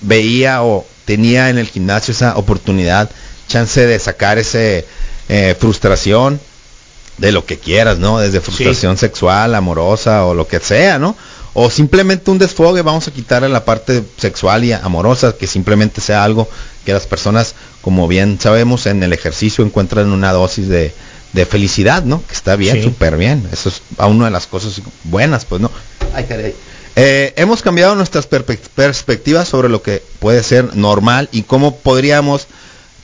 veía 0.00 0.62
o 0.62 0.86
tenía 1.04 1.50
en 1.50 1.58
el 1.58 1.66
gimnasio 1.66 2.12
esa 2.12 2.38
oportunidad, 2.38 3.10
chance 3.46 3.86
de 3.86 3.98
sacar 3.98 4.38
ese 4.38 4.86
eh, 5.28 5.54
frustración 5.60 6.40
de 7.18 7.30
lo 7.30 7.44
que 7.44 7.58
quieras, 7.58 7.98
¿no? 7.98 8.20
Desde 8.20 8.40
frustración 8.40 8.96
sexual, 8.96 9.54
amorosa 9.54 10.24
o 10.24 10.32
lo 10.32 10.48
que 10.48 10.60
sea, 10.60 10.98
¿no? 10.98 11.14
O 11.58 11.70
simplemente 11.70 12.30
un 12.30 12.36
desfogue, 12.36 12.82
vamos 12.82 13.08
a 13.08 13.12
quitarle 13.12 13.48
la 13.48 13.64
parte 13.64 14.04
sexual 14.18 14.62
y 14.64 14.72
amorosa, 14.72 15.32
que 15.38 15.46
simplemente 15.46 16.02
sea 16.02 16.22
algo 16.22 16.46
que 16.84 16.92
las 16.92 17.06
personas, 17.06 17.54
como 17.80 18.06
bien 18.08 18.38
sabemos, 18.38 18.84
en 18.84 19.02
el 19.02 19.14
ejercicio 19.14 19.64
encuentran 19.64 20.12
una 20.12 20.32
dosis 20.32 20.68
de, 20.68 20.92
de 21.32 21.46
felicidad, 21.46 22.02
¿no? 22.04 22.22
Que 22.26 22.34
está 22.34 22.56
bien, 22.56 22.76
Sí. 22.76 22.82
súper 22.82 23.16
bien. 23.16 23.48
Eso 23.52 23.70
es 23.70 23.80
a 23.96 24.06
una 24.06 24.26
de 24.26 24.32
las 24.32 24.46
cosas 24.46 24.82
buenas, 25.04 25.46
pues, 25.46 25.62
¿no? 25.62 25.70
Ay, 26.14 26.24
caray. 26.24 26.54
Eh, 26.94 27.32
hemos 27.36 27.62
cambiado 27.62 27.94
nuestras 27.94 28.26
perspectivas 28.26 29.48
sobre 29.48 29.70
lo 29.70 29.80
que 29.80 30.02
puede 30.18 30.42
ser 30.42 30.76
normal 30.76 31.30
y 31.32 31.42
cómo 31.42 31.76
podríamos 31.76 32.48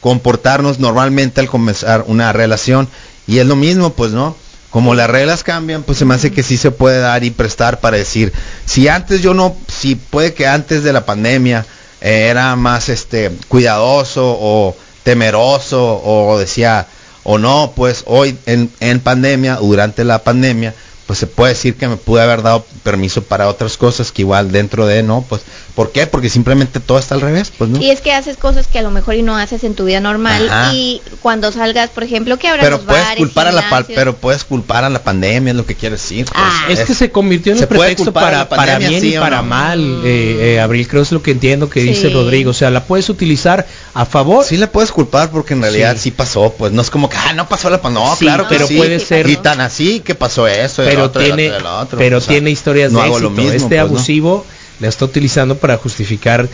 comportarnos 0.00 0.78
normalmente 0.78 1.40
al 1.40 1.48
comenzar 1.48 2.04
una 2.06 2.32
relación. 2.34 2.86
Y 3.26 3.38
es 3.38 3.46
lo 3.46 3.56
mismo, 3.56 3.94
pues, 3.94 4.10
¿no? 4.12 4.36
Como 4.72 4.94
las 4.94 5.10
reglas 5.10 5.44
cambian, 5.44 5.82
pues 5.82 5.98
se 5.98 6.06
me 6.06 6.14
hace 6.14 6.32
que 6.32 6.42
sí 6.42 6.56
se 6.56 6.70
puede 6.70 6.98
dar 6.98 7.24
y 7.24 7.30
prestar 7.30 7.80
para 7.80 7.98
decir, 7.98 8.32
si 8.64 8.88
antes 8.88 9.20
yo 9.20 9.34
no, 9.34 9.54
si 9.68 9.96
puede 9.96 10.32
que 10.32 10.46
antes 10.46 10.82
de 10.82 10.94
la 10.94 11.04
pandemia 11.04 11.66
eh, 12.00 12.28
era 12.30 12.56
más 12.56 12.88
este 12.88 13.30
cuidadoso 13.48 14.36
o 14.40 14.74
temeroso 15.04 16.00
o 16.02 16.38
decía 16.38 16.86
o 17.22 17.36
no, 17.36 17.74
pues 17.76 18.02
hoy 18.06 18.38
en, 18.46 18.72
en 18.80 19.00
pandemia, 19.00 19.56
durante 19.56 20.04
la 20.04 20.20
pandemia, 20.20 20.74
pues 21.06 21.18
se 21.18 21.26
puede 21.26 21.52
decir 21.52 21.76
que 21.76 21.88
me 21.88 21.96
pude 21.98 22.22
haber 22.22 22.40
dado 22.40 22.64
permiso 22.82 23.22
para 23.22 23.48
otras 23.48 23.76
cosas 23.76 24.10
que 24.10 24.22
igual 24.22 24.52
dentro 24.52 24.86
de, 24.86 25.02
¿no? 25.02 25.22
Pues, 25.28 25.42
¿por 25.74 25.90
qué? 25.92 26.06
Porque 26.06 26.28
simplemente 26.28 26.80
todo 26.80 26.98
está 26.98 27.14
al 27.14 27.20
revés, 27.22 27.50
pues, 27.56 27.70
¿no? 27.70 27.80
Y 27.80 27.90
es 27.90 28.00
que 28.00 28.12
haces 28.12 28.36
cosas 28.36 28.66
que 28.66 28.78
a 28.78 28.82
lo 28.82 28.90
mejor 28.90 29.14
y 29.14 29.22
no 29.22 29.36
haces 29.36 29.64
en 29.64 29.74
tu 29.74 29.84
vida 29.86 30.00
normal 30.00 30.46
Ajá. 30.48 30.74
y 30.74 31.00
cuando 31.20 31.50
salgas, 31.50 31.90
por 31.90 32.04
ejemplo, 32.04 32.38
que 32.38 32.48
habrá 32.48 32.62
pero 32.62 32.76
los 32.76 32.84
puedes 32.86 33.02
bares, 33.02 33.18
culpar 33.18 33.46
a 33.46 33.52
la 33.52 33.84
pero 33.94 34.16
puedes 34.16 34.44
culpar 34.44 34.84
a 34.84 34.90
la 34.90 35.02
pandemia 35.02 35.52
es 35.52 35.56
lo 35.56 35.64
que 35.64 35.74
quiero 35.74 35.94
decir 35.96 36.26
pues. 36.26 36.36
Ah. 36.36 36.66
Es 36.68 36.80
que 36.80 36.94
se 36.94 37.10
convirtió 37.10 37.52
en 37.52 37.58
se 37.58 37.64
un 37.64 37.68
pretexto 37.68 38.12
para, 38.12 38.46
bien 38.78 39.00
sí 39.00 39.14
y 39.14 39.18
para 39.18 39.38
no? 39.38 39.44
mal, 39.44 39.80
eh, 40.04 40.54
eh, 40.56 40.60
Abril, 40.60 40.86
creo 40.88 41.02
es 41.02 41.12
lo 41.12 41.22
que 41.22 41.30
entiendo 41.30 41.70
que 41.70 41.80
dice. 41.80 42.10
Rodrigo. 42.10 42.50
O 42.50 42.54
sea, 42.54 42.70
la 42.70 42.84
puedes 42.84 43.08
utilizar 43.08 43.66
a 43.94 44.04
favor. 44.04 44.44
sí 44.44 44.56
la 44.58 44.66
puedes 44.70 44.92
culpar 44.92 45.30
porque 45.30 45.54
en 45.54 45.62
realidad 45.62 45.94
sí, 45.96 46.02
Sí. 46.02 46.10
pasó 46.10 46.52
pues 46.58 46.72
no 46.72 46.82
es 46.82 46.90
como 46.90 47.08
que 47.08 47.16
ah 47.16 47.32
no 47.34 47.48
pasó 47.48 47.70
la 47.70 47.80
pandemia 47.80 48.10
no 48.10 48.16
Sí, 48.16 48.24
claro 48.24 48.48
que 48.48 48.54
pero 48.56 48.66
sí. 48.66 48.76
puede 48.76 48.98
ser- 49.00 49.28
y 49.28 49.36
tan 49.36 49.60
así 49.60 50.00
que 50.00 50.14
pasó 50.14 50.46
eso 50.46 50.82
el 50.82 50.88
pero 50.90 51.04
otro, 51.04 51.22
y 51.22 51.26
el 51.26 51.34
tiene, 51.36 51.50
otro, 51.52 51.58
y 51.58 51.60
el 51.60 51.66
otro. 51.66 51.98
pero 51.98 52.18
O 52.18 52.20
sea, 52.20 52.28
tiene 52.32 52.50
historias 52.50 52.92
de 52.92 52.98
éxito. 52.98 53.18
lo 53.20 53.30
mismo, 53.30 53.52
este 53.52 53.66
pues, 53.68 53.76
¿no? 53.78 53.82
abusivo 53.82 54.46
la 54.82 54.88
está 54.88 55.06
utilizando 55.06 55.56
para 55.56 55.78
justificar 55.78 56.48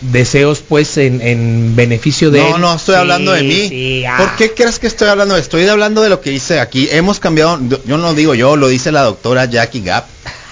deseos, 0.00 0.62
pues, 0.66 0.96
en, 0.98 1.20
en 1.22 1.74
beneficio 1.74 2.30
de 2.30 2.40
No, 2.40 2.56
él. 2.56 2.60
no, 2.60 2.74
estoy 2.74 2.94
Sí, 2.96 3.00
hablando 3.00 3.32
de 3.32 3.42
mí. 3.42 3.68
sí, 3.68 4.04
ah. 4.04 4.16
¿Por 4.18 4.36
qué 4.36 4.52
crees 4.52 4.78
que 4.78 4.86
estoy 4.86 5.08
hablando? 5.08 5.36
Estoy 5.36 5.66
hablando 5.68 6.02
de 6.02 6.10
lo 6.10 6.20
que 6.20 6.30
dice 6.30 6.60
aquí. 6.60 6.88
Hemos 6.90 7.18
cambiado, 7.20 7.58
yo- 7.86 7.96
no 7.96 8.12
digo 8.14 8.34
yo, 8.34 8.56
lo 8.56 8.68
dice 8.68 8.92
la 8.92 9.02
doctora 9.02 9.46
Jackie 9.46 9.80
Gap. 9.80 10.04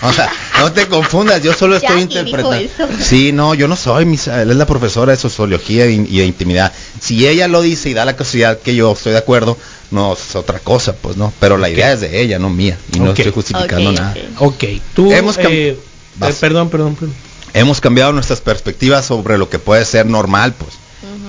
O 0.03 0.13
sea, 0.13 0.31
no 0.61 0.73
te 0.73 0.87
confundas, 0.87 1.43
yo 1.43 1.53
solo 1.53 1.77
estoy 1.77 1.91
Jackie 2.01 2.03
interpretando. 2.19 2.69
Sí, 3.03 3.33
no, 3.33 3.55
yo 3.55 3.69
no 3.69 3.77
soy, 3.77 4.07
mis, 4.07 4.27
él 4.29 4.51
es 4.51 4.57
la 4.57 4.67
profesora 4.67 5.13
de 5.13 5.19
sociología 5.19 5.87
y, 5.89 6.07
y 6.09 6.19
de 6.19 6.27
intimidad. 6.27 6.73
Si 7.01 7.27
ella 7.27 7.47
lo 7.49 7.61
dice 7.61 7.91
y 7.91 7.95
da 7.95 8.05
la 8.07 8.17
casualidad 8.17 8.59
que 8.61 8.75
yo 8.75 8.93
estoy 8.93 9.13
de 9.13 9.19
acuerdo, 9.19 9.59
no 9.91 10.15
es 10.15 10.35
otra 10.37 10.59
cosa, 10.59 10.95
pues 10.97 11.17
no. 11.19 11.33
Pero 11.39 11.59
la 11.59 11.69
idea 11.69 11.93
es 11.93 12.01
de 12.01 12.21
ella, 12.23 12.39
no 12.39 12.49
mía. 12.49 12.79
Y 12.95 12.99
no 13.01 13.13
estoy 13.13 13.31
justificando 13.31 13.93
nada. 13.93 14.15
ok. 14.39 14.55
Ok, 14.55 14.65
tú... 14.95 15.13
Hemos 15.13 15.37
eh, 15.39 15.77
Vas. 16.17 16.31
eh, 16.31 16.37
perdón, 16.41 16.71
perdón, 16.71 16.95
perdón. 16.95 17.15
hemos 17.53 17.81
cambiado 17.81 18.13
nuestras 18.13 18.41
perspectivas 18.41 19.07
sobre 19.07 19.39
lo 19.39 19.49
que 19.49 19.59
puede 19.59 19.85
ser 19.85 20.07
normal, 20.07 20.55
pues. 20.59 20.75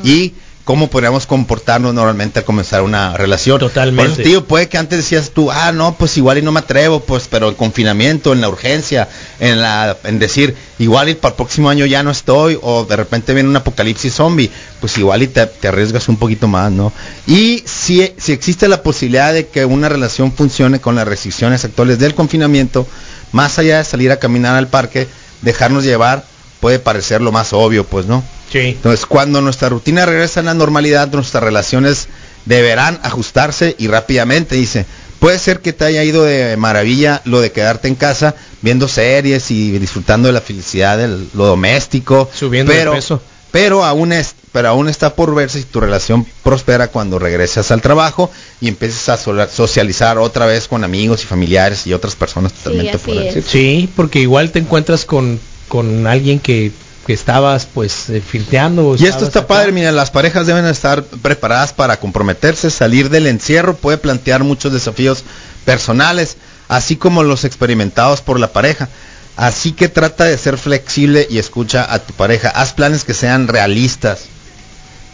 Y 0.03 0.33
cómo 0.65 0.89
podríamos 0.89 1.27
comportarnos 1.27 1.93
normalmente 1.93 2.39
al 2.39 2.45
comenzar 2.45 2.81
una 2.81 3.15
relación. 3.15 3.59
Totalmente. 3.59 4.11
Por 4.11 4.19
eso, 4.19 4.29
tío, 4.29 4.45
puede 4.45 4.67
que 4.67 4.79
antes 4.79 4.97
decías 4.97 5.29
tú, 5.29 5.51
ah, 5.51 5.71
no, 5.71 5.95
pues 5.95 6.17
igual 6.17 6.39
y 6.39 6.41
no 6.41 6.51
me 6.51 6.59
atrevo, 6.59 6.99
pues, 7.01 7.27
pero 7.29 7.47
el 7.47 7.55
confinamiento, 7.55 8.33
en 8.33 8.41
la 8.41 8.49
urgencia, 8.49 9.07
en 9.39 9.61
la, 9.61 9.95
en 10.03 10.17
decir, 10.17 10.55
igual 10.79 11.09
y 11.09 11.13
para 11.13 11.33
el 11.33 11.35
próximo 11.35 11.69
año 11.69 11.85
ya 11.85 12.01
no 12.01 12.09
estoy, 12.09 12.57
o 12.61 12.83
de 12.83 12.95
repente 12.95 13.33
viene 13.35 13.47
un 13.47 13.55
apocalipsis 13.55 14.15
zombie, 14.15 14.49
pues 14.81 14.97
igual 14.97 15.21
y 15.21 15.27
te, 15.27 15.45
te 15.45 15.67
arriesgas 15.67 16.09
un 16.09 16.17
poquito 16.17 16.47
más, 16.47 16.71
¿no? 16.71 16.91
Y 17.27 17.63
si, 17.67 18.11
si 18.17 18.31
existe 18.31 18.67
la 18.67 18.81
posibilidad 18.81 19.33
de 19.33 19.47
que 19.47 19.65
una 19.65 19.87
relación 19.87 20.33
funcione 20.33 20.81
con 20.81 20.95
las 20.95 21.07
restricciones 21.07 21.63
actuales 21.63 21.99
del 21.99 22.15
confinamiento, 22.15 22.87
más 23.35 23.59
allá 23.59 23.79
de 23.79 23.83
salir 23.83 24.13
a 24.13 24.17
caminar 24.17 24.55
al 24.55 24.69
parque, 24.69 25.09
dejarnos 25.41 25.83
llevar, 25.83 26.23
puede 26.61 26.79
parecer 26.79 27.19
lo 27.19 27.33
más 27.33 27.51
obvio, 27.51 27.83
pues, 27.83 28.05
¿no? 28.05 28.23
Sí. 28.49 28.59
Entonces, 28.59 29.05
cuando 29.05 29.41
nuestra 29.41 29.67
rutina 29.67 30.05
regresa 30.05 30.39
a 30.39 30.43
la 30.43 30.53
normalidad, 30.53 31.11
nuestras 31.11 31.43
relaciones 31.43 32.07
deberán 32.45 32.97
ajustarse 33.03 33.75
y 33.77 33.87
rápidamente, 33.87 34.55
dice. 34.55 34.85
Puede 35.19 35.37
ser 35.39 35.59
que 35.59 35.73
te 35.73 35.83
haya 35.83 36.03
ido 36.03 36.23
de 36.23 36.55
maravilla 36.55 37.21
lo 37.25 37.41
de 37.41 37.51
quedarte 37.51 37.89
en 37.89 37.95
casa 37.95 38.35
viendo 38.61 38.87
series 38.87 39.51
y 39.51 39.79
disfrutando 39.79 40.27
de 40.27 40.33
la 40.33 40.41
felicidad 40.41 40.97
de 40.97 41.07
lo 41.33 41.45
doméstico, 41.45 42.29
Subiendo 42.33 42.71
de 42.71 42.77
pero, 42.77 42.91
peso. 42.93 43.21
pero 43.51 43.83
aún 43.83 44.13
es, 44.13 44.34
pero 44.55 44.69
aún 44.69 44.88
está 44.88 45.15
por 45.15 45.35
verse 45.35 45.59
si 45.59 45.65
tu 45.65 45.81
relación 45.81 46.25
prospera 46.41 46.88
cuando 46.88 47.19
regresas 47.19 47.71
al 47.71 47.81
trabajo 47.81 48.31
y 48.62 48.69
empieces 48.69 49.09
a 49.09 49.17
socializar 49.17 50.17
otra 50.17 50.45
vez 50.45 50.69
con 50.69 50.85
amigos 50.85 51.24
y 51.24 51.25
familiares 51.25 51.85
y 51.85 51.91
otras 51.91 52.15
personas 52.15 52.53
totalmente 52.53 52.95
así 52.95 53.03
fuera. 53.03 53.24
es. 53.24 53.45
Sí, 53.45 53.89
porque 53.97 54.21
igual 54.21 54.51
te 54.51 54.59
encuentras 54.59 55.03
con, 55.03 55.41
con 55.67 56.07
alguien 56.07 56.39
que, 56.39 56.71
que 57.05 57.12
estabas 57.12 57.65
pues 57.65 58.09
eh, 58.09 58.21
filteando. 58.21 58.95
Y 58.97 59.07
esto 59.07 59.25
está 59.25 59.39
acá. 59.39 59.47
padre, 59.50 59.74
mira, 59.74 59.91
las 59.91 60.09
parejas 60.09 60.47
deben 60.47 60.65
estar 60.67 61.03
preparadas 61.03 61.74
para 61.74 62.00
comprometerse, 62.00 62.71
salir 62.71 63.09
del 63.09 63.27
encierro 63.27 63.75
puede 63.75 63.97
plantear 63.97 64.45
muchos 64.45 64.71
desafíos 64.71 65.25
personales, 65.65 66.38
así 66.69 66.95
como 66.95 67.24
los 67.24 67.43
experimentados 67.43 68.21
por 68.21 68.39
la 68.39 68.53
pareja. 68.53 68.88
Así 69.35 69.74
que 69.74 69.89
trata 69.89 70.24
de 70.24 70.38
ser 70.38 70.57
flexible 70.57 71.27
y 71.29 71.39
escucha 71.39 71.93
a 71.93 72.00
tu 72.00 72.13
pareja. 72.13 72.47
Haz 72.47 72.71
planes 72.71 73.03
que 73.03 73.13
sean 73.13 73.50
realistas. 73.50 74.29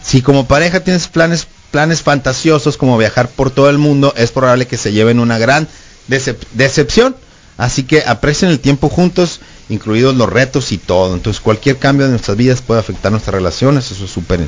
Si 0.04 0.22
como 0.22 0.48
pareja 0.48 0.80
tienes 0.82 1.08
planes 1.08 1.48
planes 1.72 2.02
fantasiosos 2.02 2.76
como 2.76 2.98
viajar 2.98 3.30
por 3.30 3.50
todo 3.50 3.70
el 3.70 3.78
mundo, 3.78 4.14
es 4.18 4.32
probable 4.32 4.68
que 4.68 4.78
se 4.78 4.92
lleven 4.92 5.20
una 5.20 5.38
gran 5.38 5.68
decep- 6.10 6.36
decepción. 6.54 7.16
Así 7.58 7.84
que 7.84 8.04
aprecien 8.06 8.50
el 8.52 8.60
tiempo 8.60 8.90
juntos, 8.90 9.40
incluidos 9.70 10.16
los 10.16 10.28
retos 10.30 10.72
y 10.72 10.78
todo. 10.80 11.14
Entonces 11.14 11.40
cualquier 11.42 11.78
cambio 11.78 12.06
en 12.06 12.12
nuestras 12.12 12.36
vidas 12.36 12.62
puede 12.62 12.80
afectar 12.80 13.12
nuestras 13.12 13.36
relaciones, 13.36 13.90
eso 13.92 14.04
es 14.06 14.12
súper 14.12 14.42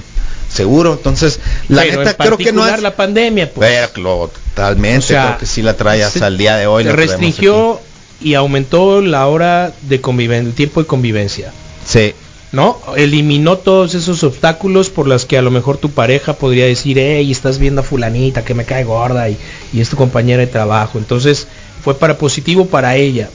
seguro. 0.52 0.94
Entonces, 0.94 1.40
la 1.70 1.84
Pero 1.84 2.00
neta 2.00 2.12
en 2.12 2.18
creo 2.18 2.38
que 2.38 2.52
no 2.52 2.68
es... 2.68 2.82
la 2.82 2.96
pandemia, 2.96 3.54
pues. 3.54 3.70
Pero 3.70 4.28
totalmente, 4.30 4.98
O 5.06 5.08
sea, 5.08 5.26
creo 5.28 5.38
que 5.38 5.46
sí 5.46 5.62
la 5.62 5.76
trae 5.78 6.04
hasta 6.04 6.28
el 6.28 6.38
día 6.38 6.56
de 6.58 6.66
hoy. 6.68 6.84
se 6.86 6.92
restringió 6.92 7.80
y 8.20 8.34
aumentó 8.34 9.00
la 9.02 9.28
hora 9.28 9.72
de 9.84 10.02
convivencia, 10.02 10.50
el 10.50 10.56
tiempo 10.56 10.82
de 10.82 10.88
convivencia. 10.88 11.54
Sí, 11.86 12.14
¿no? 12.54 12.80
Eliminó 12.96 13.58
todos 13.58 13.96
esos 13.96 14.24
obstáculos 14.24 14.92
por 14.92 15.08
los 15.08 15.26
que 15.26 15.40
a 15.40 15.42
lo 15.42 15.50
mejor 15.50 15.78
tu 15.78 15.90
pareja 15.90 16.34
podría 16.34 16.66
decir, 16.66 17.00
hey, 17.00 17.30
estás 17.32 17.58
viendo 17.58 17.82
a 17.82 17.84
fulanita 17.84 18.46
que 18.46 18.54
me 18.54 18.64
cae 18.64 18.84
gorda 18.84 19.28
y, 19.28 19.38
y 19.74 19.82
es 19.82 19.90
tu 19.90 19.98
compañera 19.98 20.40
de 20.40 20.48
trabajo. 20.48 21.00
Entonces 21.00 21.48
fue 21.84 21.96
para 21.96 22.18
positivo 22.18 22.68
para 22.68 22.96
ella. 22.96 23.30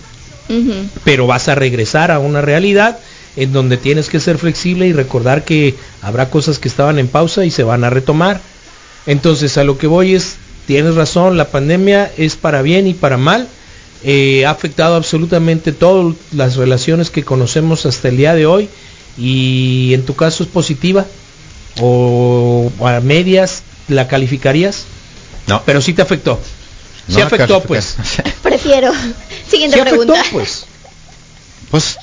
Pero 1.04 1.26
vas 1.26 1.48
a 1.48 1.54
regresar 1.54 2.10
a 2.10 2.20
una 2.20 2.40
realidad 2.40 2.98
en 3.36 3.52
donde 3.52 3.76
tienes 3.76 4.08
que 4.08 4.18
ser 4.18 4.38
flexible 4.38 4.86
y 4.86 4.94
recordar 4.94 5.44
que 5.44 5.74
habrá 6.00 6.30
cosas 6.30 6.58
que 6.58 6.68
estaban 6.68 6.98
en 6.98 7.08
pausa 7.08 7.44
y 7.44 7.50
se 7.50 7.64
van 7.64 7.84
a 7.84 7.90
retomar. 7.90 8.40
Entonces 9.04 9.58
a 9.58 9.64
lo 9.64 9.76
que 9.76 9.88
voy 9.88 10.14
es, 10.14 10.36
tienes 10.66 10.94
razón, 10.94 11.36
la 11.36 11.48
pandemia 11.48 12.10
es 12.16 12.36
para 12.36 12.62
bien 12.62 12.86
y 12.86 12.94
para 12.94 13.18
mal. 13.18 13.48
Eh, 14.04 14.46
ha 14.46 14.50
afectado 14.50 14.94
absolutamente 14.94 15.72
todas 15.72 16.14
las 16.32 16.54
relaciones 16.54 17.10
que 17.10 17.24
conocemos 17.24 17.84
hasta 17.84 18.08
el 18.08 18.16
día 18.16 18.34
de 18.34 18.46
hoy 18.46 18.70
y 19.18 19.92
en 19.94 20.04
tu 20.06 20.14
caso 20.14 20.42
es 20.44 20.48
positiva 20.48 21.04
o 21.80 22.70
a 22.84 23.00
medias 23.00 23.62
la 23.88 24.06
calificarías, 24.08 24.84
No, 25.46 25.62
pero 25.64 25.80
sí 25.80 25.92
te 25.94 26.02
afectó. 26.02 26.38
Sí 27.08 27.16
no, 27.18 27.24
afectó 27.26 27.62
califica- 27.62 27.66
pues. 27.66 27.96
Prefiero. 28.42 28.92
Siguiente 29.50 29.76
Sí 29.76 29.80
afectó 29.80 29.98
pregunta. 30.06 30.22
pues. 30.30 30.66
Pues, 31.70 31.98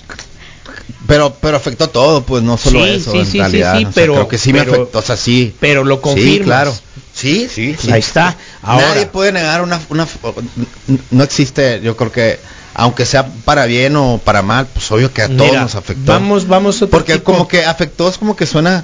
pero, 1.07 1.35
pero 1.39 1.57
afectó 1.57 1.89
todo, 1.89 2.23
pues 2.23 2.41
no 2.43 2.57
solo 2.57 2.83
Sí, 2.83 2.89
eso, 2.91 3.11
sí, 3.11 3.17
en 3.19 3.25
sí, 3.25 3.31
sí, 3.33 3.37
realidad. 3.39 3.77
sí, 3.77 3.85
o 3.85 3.91
sea, 3.91 3.91
pero- 3.93 4.13
creo 4.13 4.27
que 4.27 4.37
sí 4.39 4.53
me 4.53 4.59
afectó, 4.61 4.97
o 4.99 5.01
sea, 5.01 5.15
sí. 5.17 5.55
Pero 5.59 5.83
lo 5.83 5.95
Sí, 5.97 6.01
confirmas. 6.01 6.45
claro. 6.45 6.75
Sí, 7.13 7.47
sí, 7.53 7.75
sí. 7.79 7.91
Ahí 7.91 7.99
está. 7.99 8.35
Ahora. 8.63 8.89
Nadie 8.89 9.05
puede 9.05 9.31
negar 9.31 9.61
una, 9.61 9.79
una, 9.89 10.07
no 11.11 11.23
existe, 11.23 11.79
yo 11.81 11.95
creo 11.95 12.11
que, 12.11 12.39
aunque 12.75 13.05
sea 13.05 13.25
para 13.45 13.65
bien 13.65 13.95
o 13.95 14.19
para 14.23 14.41
mal, 14.41 14.67
pues 14.67 14.91
obvio 14.91 15.11
que 15.11 15.21
a 15.21 15.27
todos 15.27 15.47
Mira, 15.49 15.61
nos 15.61 15.75
afectó. 15.75 16.11
Vamos, 16.11 16.47
vamos 16.47 16.81
a 16.81 16.87
Porque 16.87 17.13
tipo- 17.13 17.31
como 17.31 17.47
que 17.47 17.65
afectó, 17.65 18.07
es 18.09 18.17
como 18.17 18.35
que 18.35 18.45
suena, 18.45 18.83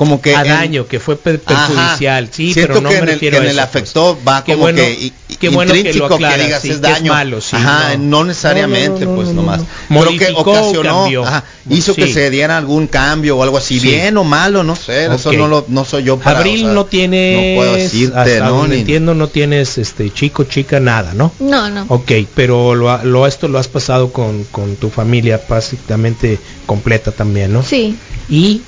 como 0.00 0.22
que 0.22 0.34
a 0.34 0.40
en- 0.40 0.48
daño, 0.48 0.86
que 0.86 0.98
fue 0.98 1.14
per- 1.18 1.40
perjudicial, 1.40 2.24
Ajá. 2.24 2.32
sí, 2.34 2.54
Siento 2.54 2.68
pero 2.72 2.80
no 2.80 2.88
que 2.88 2.94
me 2.94 3.02
en 3.02 3.08
el, 3.10 3.14
refiero 3.16 3.34
que 3.36 3.42
en 3.42 3.48
a 3.48 3.50
el 3.50 3.58
eso, 3.58 3.64
afectó 3.66 4.14
pues. 4.14 4.28
va 4.34 4.42
Qué 4.44 4.52
como 4.52 4.62
bueno- 4.62 4.78
que 4.78 5.12
qué 5.38 5.48
bueno 5.50 5.72
que 5.74 5.78
lo 5.82 5.86
intrínseco 5.88 6.16
que, 6.16 6.42
digas 6.42 6.46
sí, 6.48 6.54
es 6.54 6.60
que 6.62 6.70
es 6.70 6.80
daño. 6.80 7.12
malo, 7.12 7.40
sí, 7.42 7.56
Ajá, 7.56 7.96
no. 7.98 8.04
no, 8.20 8.24
necesariamente, 8.24 9.00
No, 9.00 9.04
no, 9.04 9.10
no, 9.10 9.16
pues 9.16 9.28
no, 9.28 9.34
no, 9.34 9.42
nomás. 9.42 9.60
no. 9.90 10.00
Creo 10.00 10.18
que 10.18 10.32
ocasionó, 10.34 11.26
ajá, 11.26 11.44
hizo 11.68 11.92
Sí. 11.92 12.00
que 12.00 12.12
se 12.14 12.30
diera 12.30 12.56
algún 12.56 12.86
cambio 12.86 13.36
o 13.36 13.42
algo 13.42 13.58
así, 13.58 13.78
Sí. 13.78 13.88
bien 13.88 14.16
o 14.16 14.24
malo, 14.24 14.64
no 14.64 14.74
sé, 14.74 15.04
eso 15.14 15.28
Ok. 15.28 15.36
no 15.36 15.48
lo 15.48 15.66
no 15.68 15.84
soy 15.84 16.04
yo 16.04 16.18
para 16.18 16.38
Abril 16.38 16.60
o 16.62 16.64
sea, 16.68 16.72
no 16.72 16.84
tienes, 16.86 17.36
no 17.36 17.56
puedo 17.60 17.74
decirte, 17.76 18.16
hasta 18.18 18.44
¿no? 18.46 18.50
donde 18.56 18.76
Ni- 18.76 18.80
entiendo, 18.80 19.14
no 19.14 19.28
tienes 19.28 19.76
este 19.76 20.08
chico, 20.10 20.44
chica, 20.44 20.80
nada, 20.80 21.12
¿no? 21.12 21.30
No, 21.40 21.68
no. 21.68 21.84
Ok, 21.88 22.10
pero 22.34 22.74
lo, 22.74 22.90
ha- 22.90 23.04
lo 23.04 23.26
esto 23.26 23.48
lo 23.48 23.58
has 23.58 23.68
pasado 23.68 24.14
con, 24.14 24.44
con 24.44 24.76
tu 24.76 24.88
familia 24.88 25.42
básicamente 25.46 26.38
completa 26.64 27.12
también, 27.12 27.52
¿no? 27.52 27.62
Sí. 27.62 27.98
Y 28.30 28.62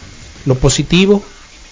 lo 0.47 0.55
positivo, 0.57 1.23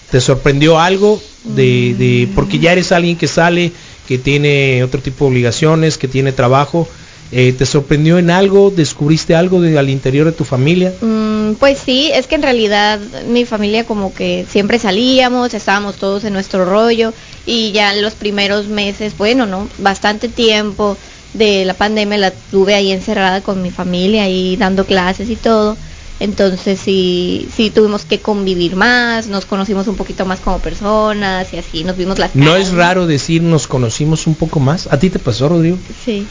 ¿te 0.09 0.21
sorprendió 0.21 0.79
algo 0.79 1.21
de, 1.43 1.95
de 1.97 2.29
porque 2.35 2.59
ya 2.59 2.71
eres 2.71 2.91
alguien 2.91 3.17
que 3.17 3.27
sale, 3.27 3.71
que 4.07 4.17
tiene 4.17 4.83
otro 4.83 5.01
tipo 5.01 5.25
de 5.25 5.31
obligaciones, 5.31 5.97
que 5.97 6.07
tiene 6.07 6.31
trabajo? 6.31 6.87
eh, 7.31 7.53
¿Te 7.57 7.65
sorprendió 7.65 8.17
en 8.17 8.29
algo? 8.29 8.71
¿Descubriste 8.71 9.35
algo 9.35 9.61
de, 9.61 9.79
al 9.79 9.89
interior 9.89 10.25
de 10.25 10.33
tu 10.33 10.43
familia? 10.43 10.93
Mm, 11.01 11.53
pues 11.53 11.79
sí, 11.79 12.11
es 12.13 12.27
que 12.27 12.35
en 12.35 12.43
realidad 12.43 12.99
mi 13.27 13.45
familia 13.45 13.85
como 13.85 14.13
que 14.13 14.45
siempre 14.49 14.79
salíamos, 14.79 15.53
estábamos 15.53 15.95
todos 15.95 16.25
en 16.25 16.33
nuestro 16.33 16.65
rollo 16.65 17.13
y 17.45 17.71
ya 17.71 17.93
en 17.93 18.01
los 18.01 18.13
primeros 18.13 18.67
meses, 18.67 19.17
bueno, 19.17 19.45
¿no? 19.45 19.67
Bastante 19.77 20.27
tiempo 20.27 20.97
de 21.33 21.63
la 21.63 21.73
pandemia 21.73 22.17
la 22.17 22.31
tuve 22.31 22.75
ahí 22.75 22.91
encerrada 22.91 23.41
con 23.41 23.61
mi 23.61 23.71
familia 23.71 24.27
y 24.27 24.57
dando 24.57 24.85
clases 24.85 25.29
y 25.29 25.37
todo. 25.37 25.77
Entonces 26.21 26.79
sí, 26.79 27.49
sí 27.51 27.71
tuvimos 27.71 28.05
que 28.05 28.19
convivir 28.19 28.75
más, 28.75 29.25
nos 29.25 29.45
conocimos 29.45 29.87
un 29.87 29.95
poquito 29.95 30.23
más 30.23 30.39
como 30.39 30.59
personas 30.59 31.51
y 31.51 31.57
así 31.57 31.83
nos 31.83 31.97
vimos 31.97 32.19
las 32.19 32.35
¿No 32.35 32.51
caras. 32.51 32.67
es 32.67 32.73
raro 32.73 33.07
decir 33.07 33.41
nos 33.41 33.65
conocimos 33.65 34.27
un 34.27 34.35
poco 34.35 34.59
más? 34.59 34.87
¿A 34.91 34.99
ti 34.99 35.09
te 35.09 35.17
pasó, 35.17 35.49
Rodrigo? 35.49 35.79
Sí. 36.05 36.27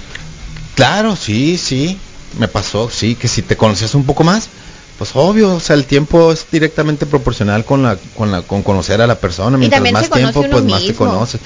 Claro, 0.77 1.17
sí, 1.17 1.59
sí, 1.59 1.99
me 2.39 2.47
pasó, 2.47 2.89
sí, 2.89 3.17
que 3.17 3.27
si 3.27 3.43
te 3.43 3.57
conocías 3.57 3.97
un 3.97 4.05
poco 4.05 4.23
más, 4.23 4.49
pues 4.97 5.11
obvio, 5.15 5.55
o 5.55 5.61
sea, 5.61 5.75
el 5.75 5.87
tiempo 5.87 6.31
es 6.31 6.47
directamente 6.53 7.05
proporcional 7.05 7.65
con 7.65 7.83
la, 7.83 7.99
con 8.17 8.31
la, 8.31 8.43
con 8.43 8.63
conocer 8.63 9.01
a 9.01 9.09
la 9.09 9.19
persona, 9.19 9.59
mientras 9.59 9.79
también 9.79 9.95
más 9.95 10.05
se 10.05 10.11
conoce 10.11 10.33
tiempo, 10.33 10.41
uno 10.41 10.51
pues 10.51 10.71
más 10.71 10.87
te 10.87 10.95
conoces. 10.95 11.41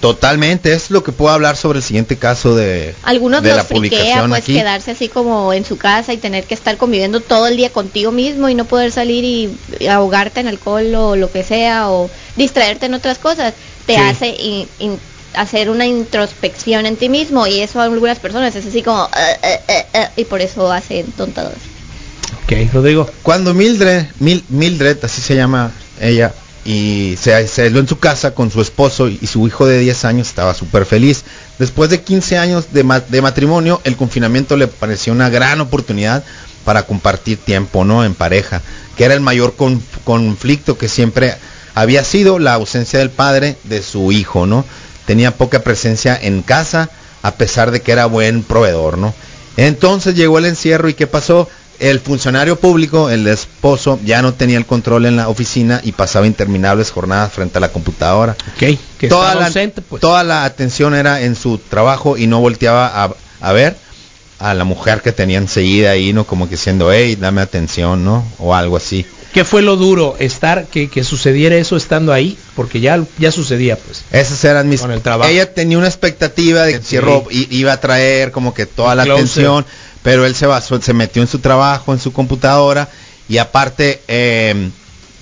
Totalmente, 0.00 0.72
es 0.72 0.90
lo 0.90 1.02
que 1.02 1.10
puedo 1.10 1.32
hablar 1.34 1.56
sobre 1.56 1.78
el 1.78 1.82
siguiente 1.84 2.16
caso 2.18 2.54
de, 2.54 2.94
Algunos 3.02 3.42
de 3.42 3.48
los 3.48 3.56
la 3.58 3.64
friquea 3.64 3.90
publicación 3.98 4.30
pues 4.30 4.42
aquí. 4.42 4.54
quedarse 4.54 4.90
así 4.92 5.08
como 5.08 5.52
en 5.52 5.64
su 5.64 5.76
casa 5.76 6.12
y 6.12 6.18
tener 6.18 6.44
que 6.44 6.54
estar 6.54 6.76
conviviendo 6.76 7.20
todo 7.20 7.48
el 7.48 7.56
día 7.56 7.70
contigo 7.70 8.12
mismo 8.12 8.48
y 8.48 8.54
no 8.54 8.64
poder 8.64 8.92
salir 8.92 9.24
y, 9.24 9.58
y 9.80 9.86
ahogarte 9.88 10.38
en 10.40 10.46
alcohol 10.48 10.94
o 10.94 11.16
lo 11.16 11.32
que 11.32 11.42
sea 11.42 11.90
o 11.90 12.08
distraerte 12.36 12.86
en 12.86 12.94
otras 12.94 13.18
cosas 13.18 13.54
te 13.86 13.94
Sí. 13.94 14.00
hace 14.00 14.28
in- 14.38 14.68
in- 14.78 15.00
hacer 15.34 15.68
una 15.68 15.86
introspección 15.86 16.86
en 16.86 16.96
ti 16.96 17.08
mismo 17.08 17.46
y 17.48 17.58
eso 17.60 17.80
a 17.80 17.84
algunas 17.84 18.18
personas 18.20 18.54
es 18.54 18.66
así 18.66 18.82
como 18.82 19.04
"Eh, 19.16 19.36
eh, 19.42 19.60
eh, 19.68 19.86
eh", 19.94 20.08
y 20.16 20.24
por 20.26 20.40
eso 20.40 20.70
hacen 20.70 21.10
tontadas. 21.12 21.54
Ok, 22.44 22.72
Rodrigo. 22.72 23.08
Cuando 23.22 23.52
Mildred, 23.52 24.06
Mil- 24.20 24.44
Mildred, 24.48 24.98
así 25.04 25.20
se 25.20 25.34
llama 25.34 25.72
ella, 26.00 26.32
y 26.68 27.16
se, 27.18 27.32
aisló 27.32 27.80
en 27.80 27.88
su 27.88 27.98
casa 27.98 28.34
con 28.34 28.50
su 28.50 28.60
esposo 28.60 29.08
y, 29.08 29.26
su 29.26 29.46
hijo 29.46 29.66
de 29.66 29.78
10 29.78 30.04
años 30.04 30.28
estaba 30.28 30.52
súper 30.52 30.84
feliz. 30.84 31.24
Después 31.58 31.88
de 31.88 32.02
15 32.02 32.36
años 32.36 32.74
de, 32.74 32.84
de 33.08 33.22
matrimonio, 33.22 33.80
el 33.84 33.96
confinamiento 33.96 34.54
le 34.54 34.66
pareció 34.66 35.14
una 35.14 35.30
gran 35.30 35.62
oportunidad 35.62 36.22
para 36.66 36.82
compartir 36.82 37.38
tiempo, 37.38 37.86
¿no? 37.86 38.04
En 38.04 38.12
pareja, 38.14 38.60
que 38.98 39.04
era 39.04 39.14
el 39.14 39.22
mayor 39.22 39.56
con- 39.56 39.82
conflicto 40.04 40.76
que 40.76 40.90
siempre 40.90 41.36
había 41.74 42.04
sido 42.04 42.38
la 42.38 42.52
ausencia 42.52 42.98
del 42.98 43.08
padre 43.08 43.56
de 43.64 43.80
su 43.80 44.12
hijo, 44.12 44.44
¿no? 44.44 44.66
Tenía 45.06 45.38
poca 45.38 45.60
presencia 45.60 46.18
en 46.20 46.42
casa, 46.42 46.90
a 47.22 47.32
pesar 47.36 47.70
de 47.70 47.80
que 47.80 47.92
era 47.92 48.04
buen 48.04 48.42
proveedor, 48.42 48.98
¿no? 48.98 49.14
Entonces 49.56 50.16
llegó 50.16 50.36
el 50.38 50.44
encierro 50.44 50.90
y 50.90 50.94
¿qué 50.94 51.06
pasó? 51.06 51.48
El 51.80 52.00
funcionario 52.00 52.58
público, 52.58 53.08
el 53.10 53.26
esposo, 53.28 54.00
ya 54.04 54.20
no 54.20 54.34
tenía 54.34 54.58
el 54.58 54.66
control 54.66 55.06
en 55.06 55.16
la 55.16 55.28
oficina 55.28 55.80
y 55.84 55.92
pasaba 55.92 56.26
interminables 56.26 56.90
jornadas 56.90 57.32
frente 57.32 57.58
a 57.58 57.60
la 57.60 57.70
computadora. 57.70 58.36
Ok, 58.54 58.76
que 58.98 59.08
toda, 59.08 59.26
estaba 59.28 59.34
la, 59.40 59.46
ausente, 59.46 59.82
pues. 59.82 60.00
toda 60.00 60.24
la 60.24 60.44
atención 60.44 60.94
era 60.94 61.20
en 61.22 61.36
su 61.36 61.58
trabajo 61.58 62.16
y 62.16 62.26
no 62.26 62.40
volteaba 62.40 63.04
a, 63.04 63.14
a 63.40 63.52
ver 63.52 63.76
a 64.40 64.54
la 64.54 64.64
mujer 64.64 65.02
que 65.02 65.12
tenía 65.12 65.38
enseguida 65.38 65.90
ahí, 65.90 66.12
¿no? 66.12 66.24
Como 66.24 66.46
que 66.48 66.52
diciendo, 66.56 66.92
hey, 66.92 67.16
dame 67.16 67.40
atención, 67.42 68.04
¿no? 68.04 68.24
O 68.38 68.54
algo 68.54 68.76
así. 68.76 69.04
¿Qué 69.32 69.44
fue 69.44 69.62
lo 69.62 69.76
duro? 69.76 70.16
Estar, 70.18 70.66
que, 70.66 70.88
que 70.88 71.04
sucediera 71.04 71.54
eso 71.56 71.76
estando 71.76 72.12
ahí, 72.12 72.38
porque 72.56 72.80
ya, 72.80 73.04
ya 73.18 73.30
sucedía, 73.30 73.76
pues. 73.76 74.02
Esas 74.10 74.42
eran 74.44 74.68
mis... 74.68 74.80
Con 74.80 74.90
el 74.90 75.02
trabajo. 75.02 75.30
Ella 75.30 75.52
tenía 75.52 75.76
una 75.76 75.86
expectativa 75.86 76.62
de 76.62 76.78
que 76.80 76.82
Sí. 76.84 76.96
I- 77.30 77.46
iba 77.50 77.72
a 77.72 77.78
traer 77.80 78.30
como 78.32 78.54
que 78.54 78.64
toda 78.64 78.94
la 78.94 79.04
closer. 79.04 79.22
atención, 79.24 79.66
pero 80.08 80.24
él 80.24 80.34
se 80.34 80.46
basó, 80.46 80.80
se 80.80 80.94
metió 80.94 81.20
en 81.20 81.28
su 81.28 81.38
trabajo, 81.38 81.92
en 81.92 82.00
su 82.00 82.14
computadora 82.14 82.88
y 83.28 83.36
aparte 83.36 84.00
eh, 84.08 84.70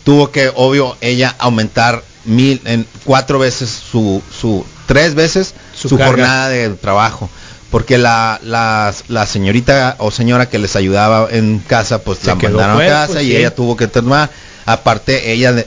tuvo 0.05 0.31
que, 0.31 0.53
obvio, 0.55 0.96
ella 1.01 1.35
aumentar 1.40 2.05
mil, 2.25 2.61
en 2.64 2.87
cuatro 3.03 3.40
veces 3.40 3.68
su, 3.68 4.22
su, 4.31 4.64
tres 4.87 5.16
veces 5.16 5.55
Su 5.75 5.99
jornada 5.99 6.51
de 6.51 6.68
trabajo. 6.70 7.29
Porque 7.72 7.99
la, 7.99 8.38
la, 8.44 8.94
la 9.09 9.27
señorita 9.27 9.96
o 9.99 10.12
señora 10.12 10.49
que 10.49 10.61
les 10.61 10.77
ayudaba 10.77 11.27
en 11.33 11.59
casa, 11.59 12.03
pues 12.03 12.20
Se 12.20 12.27
la 12.27 12.37
mandaron 12.37 12.81
a 12.81 12.87
casa 12.87 13.14
pues, 13.14 13.25
y 13.25 13.31
sí. 13.31 13.37
ella 13.38 13.53
tuvo 13.53 13.77
que 13.77 13.88
tomar. 13.88 14.31
Aparte, 14.66 15.33
ella, 15.33 15.64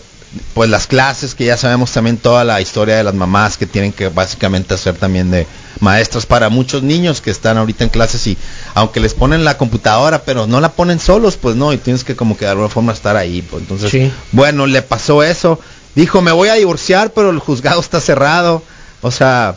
pues 0.53 0.69
las 0.69 0.85
clases, 0.87 1.33
que 1.33 1.45
ya 1.45 1.57
sabemos 1.57 1.91
también 1.91 2.17
toda 2.17 2.43
la 2.43 2.61
historia 2.61 2.95
de 2.97 3.03
las 3.03 3.15
mamás 3.15 3.57
que 3.57 3.65
tienen 3.65 3.91
que 3.91 4.09
básicamente 4.09 4.73
hacer 4.75 4.95
también 4.95 5.31
de 5.31 5.47
maestras 5.79 6.25
para 6.25 6.49
muchos 6.49 6.83
niños 6.83 7.19
que 7.21 7.31
están 7.31 7.57
ahorita 7.57 7.83
en 7.85 7.89
clases 7.89 8.27
y 8.27 8.37
aunque 8.75 8.99
les 8.99 9.13
ponen 9.15 9.43
la 9.43 9.57
computadora, 9.57 10.21
pero 10.23 10.45
no 10.45 10.61
la 10.61 10.69
ponen 10.73 10.99
solos, 10.99 11.35
pues 11.37 11.55
no, 11.55 11.73
y 11.73 11.77
tienes 11.77 12.03
que 12.03 12.15
como 12.15 12.37
que 12.37 12.45
de 12.45 12.51
alguna 12.51 12.69
forma 12.69 12.93
estar 12.93 13.15
ahí. 13.15 13.41
Pues 13.41 13.63
entonces, 13.63 13.89
Sí. 13.89 14.11
bueno, 14.31 14.67
le 14.67 14.81
pasó 14.81 15.23
eso. 15.23 15.59
Dijo, 15.95 16.21
me 16.21 16.31
voy 16.31 16.49
a 16.49 16.53
divorciar, 16.53 17.11
pero 17.13 17.31
el 17.31 17.39
juzgado 17.39 17.81
está 17.81 17.99
cerrado. 17.99 18.61
O 19.01 19.09
sea, 19.11 19.55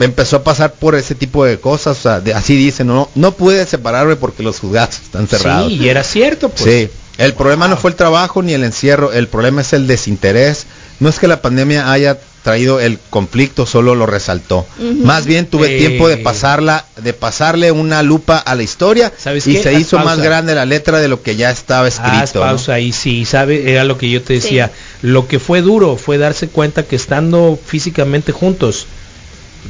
empezó 0.00 0.36
a 0.36 0.44
pasar 0.44 0.72
por 0.74 0.94
ese 0.94 1.14
tipo 1.14 1.44
de 1.44 1.58
cosas. 1.60 1.98
O 1.98 2.00
sea, 2.02 2.20
de- 2.20 2.32
así 2.32 2.56
dicen, 2.56 2.86
no, 2.86 3.10
no 3.14 3.32
pude 3.32 3.66
separarme 3.66 4.16
porque 4.16 4.42
los 4.42 4.58
juzgados 4.60 4.94
están 5.02 5.26
cerrados. 5.28 5.70
Sí, 5.72 5.78
y 5.78 5.88
era 5.88 6.02
cierto, 6.02 6.48
pues. 6.48 6.62
Sí, 6.64 6.90
el 7.18 7.34
problema 7.34 7.68
no 7.68 7.76
fue 7.76 7.90
el 7.90 7.96
trabajo 7.96 8.42
ni 8.42 8.52
el 8.52 8.64
encierro, 8.64 9.12
el 9.12 9.28
problema 9.28 9.60
es 9.62 9.72
el 9.72 9.86
desinterés. 9.86 10.66
No 11.00 11.08
es 11.08 11.18
que 11.18 11.28
la 11.28 11.42
pandemia 11.42 11.90
haya 11.92 12.18
traído 12.42 12.78
el 12.78 12.98
conflicto, 13.10 13.66
solo 13.66 13.94
lo 13.96 14.06
resaltó. 14.06 14.64
Más 15.02 15.26
bien 15.26 15.46
tuve 15.46 15.74
Eh. 15.74 15.78
tiempo 15.78 16.08
de 16.08 16.16
pasarla, 16.18 16.84
de 17.02 17.12
pasarle 17.12 17.72
una 17.72 18.02
lupa 18.04 18.38
a 18.38 18.54
la 18.54 18.62
historia 18.62 19.12
¿Sabes 19.18 19.46
y 19.48 19.54
qué? 19.54 19.62
se 19.64 19.74
Haz 19.74 19.80
hizo 19.80 19.98
más 19.98 20.18
grande 20.20 20.54
la 20.54 20.64
letra 20.64 21.00
de 21.00 21.08
lo 21.08 21.22
que 21.22 21.34
ya 21.36 21.50
estaba 21.50 21.88
Haz 21.88 21.94
escrito. 21.94 22.38
¿no? 22.40 22.46
pausa 22.46 22.74
ahí, 22.74 22.92
sí, 22.92 23.24
sabe, 23.24 23.70
era 23.72 23.82
lo 23.84 23.98
que 23.98 24.08
yo 24.08 24.22
te 24.22 24.34
decía. 24.34 24.70
Lo 25.02 25.26
que 25.26 25.38
fue 25.40 25.60
duro 25.60 25.96
fue 25.96 26.18
darse 26.18 26.48
cuenta 26.48 26.84
que 26.84 26.94
estando 26.96 27.58
físicamente 27.66 28.30
juntos, 28.32 28.86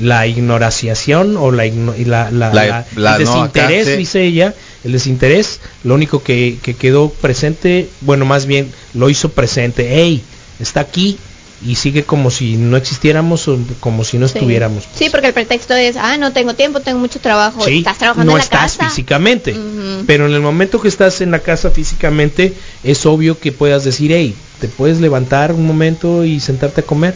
la 0.00 0.26
ignoraciación 0.26 1.37
o 1.37 1.50
la, 1.52 1.66
igno- 1.66 1.94
y 1.96 2.04
la, 2.04 2.30
la- 2.30 2.52
La- 2.52 2.64
la- 2.66 2.87
la- 2.96 3.16
el 3.16 3.24
no, 3.24 3.42
acá, 3.42 3.62
desinterés, 3.68 3.87
sí. 3.88 3.96
dice 3.96 4.22
ella, 4.24 4.54
el 4.85 4.92
desinterés, 4.92 5.61
lo 5.85 5.94
único 5.94 6.22
que, 6.22 6.59
que 6.62 6.74
quedó 6.74 7.09
presente, 7.11 7.88
bueno, 8.02 8.24
más 8.24 8.46
bien 8.46 8.70
lo 8.94 9.09
hizo 9.11 9.30
presente. 9.30 9.88
Hey, 9.92 10.22
está 10.61 10.80
aquí, 10.80 11.18
y 11.64 11.76
sigue 11.76 12.04
como 12.04 12.30
si 12.30 12.56
no 12.59 12.76
existiéramos 12.76 13.48
o 13.48 13.59
como 13.80 14.04
si 14.04 14.18
no 14.18 14.28
Sí. 14.28 14.35
estuviéramos. 14.37 14.85
Sí, 14.94 15.09
porque 15.11 15.28
el 15.28 15.32
pretexto 15.32 15.74
es, 15.74 15.96
ah, 15.96 16.18
no 16.18 16.32
tengo 16.32 16.52
tiempo, 16.54 16.80
tengo 16.80 16.98
mucho 16.98 17.18
trabajo. 17.18 17.64
Sí, 17.64 17.78
estás 17.78 17.96
trabajando 17.96 18.32
no 18.32 18.37
en 18.37 18.38
la 18.38 18.44
estás 18.44 18.76
casa. 18.76 18.90
físicamente, 18.90 19.52
Ujú. 19.52 20.04
pero 20.06 20.26
en 20.26 20.35
el 20.35 20.40
momento 20.42 20.80
que 20.82 20.88
estás 20.88 21.22
en 21.22 21.30
la 21.30 21.38
casa 21.38 21.70
físicamente 21.70 22.52
es 22.85 23.06
obvio 23.06 23.38
que 23.40 23.52
puedas 23.52 23.85
decir, 23.85 24.12
hey, 24.12 24.35
te 24.61 24.68
puedes 24.68 25.00
levantar 25.00 25.52
un 25.52 25.66
momento 25.66 26.24
y 26.24 26.40
sentarte 26.40 26.82
a 26.82 26.85
comer. 26.85 27.14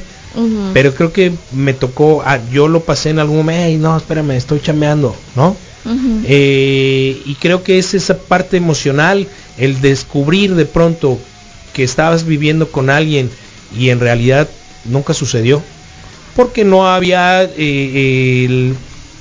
Pero 0.72 0.94
creo 0.94 1.12
que 1.12 1.32
me 1.52 1.72
tocó, 1.74 2.22
ah, 2.24 2.38
yo 2.52 2.68
lo 2.68 2.80
pasé 2.84 3.10
en 3.10 3.18
algún 3.18 3.38
momento, 3.38 3.62
hey, 3.66 3.76
no, 3.78 3.96
espérame, 3.96 4.30
estoy 4.32 4.60
chameando, 4.60 5.16
¿no? 5.34 5.56
Eh, 6.24 7.20
y 7.24 7.34
creo 7.36 7.62
que 7.64 7.78
es 7.78 7.94
esa 7.94 8.16
parte 8.18 8.56
emocional, 8.56 9.26
el 9.58 9.80
descubrir 9.80 10.54
de 10.54 10.66
pronto 10.66 11.18
que 11.72 11.82
estabas 11.82 12.24
viviendo 12.26 12.70
con 12.70 12.90
alguien 12.90 13.30
y 13.76 13.88
en 13.90 13.98
realidad 13.98 14.48
nunca 14.84 15.14
sucedió, 15.14 15.62
porque 16.36 16.64
no 16.64 16.86
había 16.86 17.42
eh, 17.42 18.44
el 18.46 18.74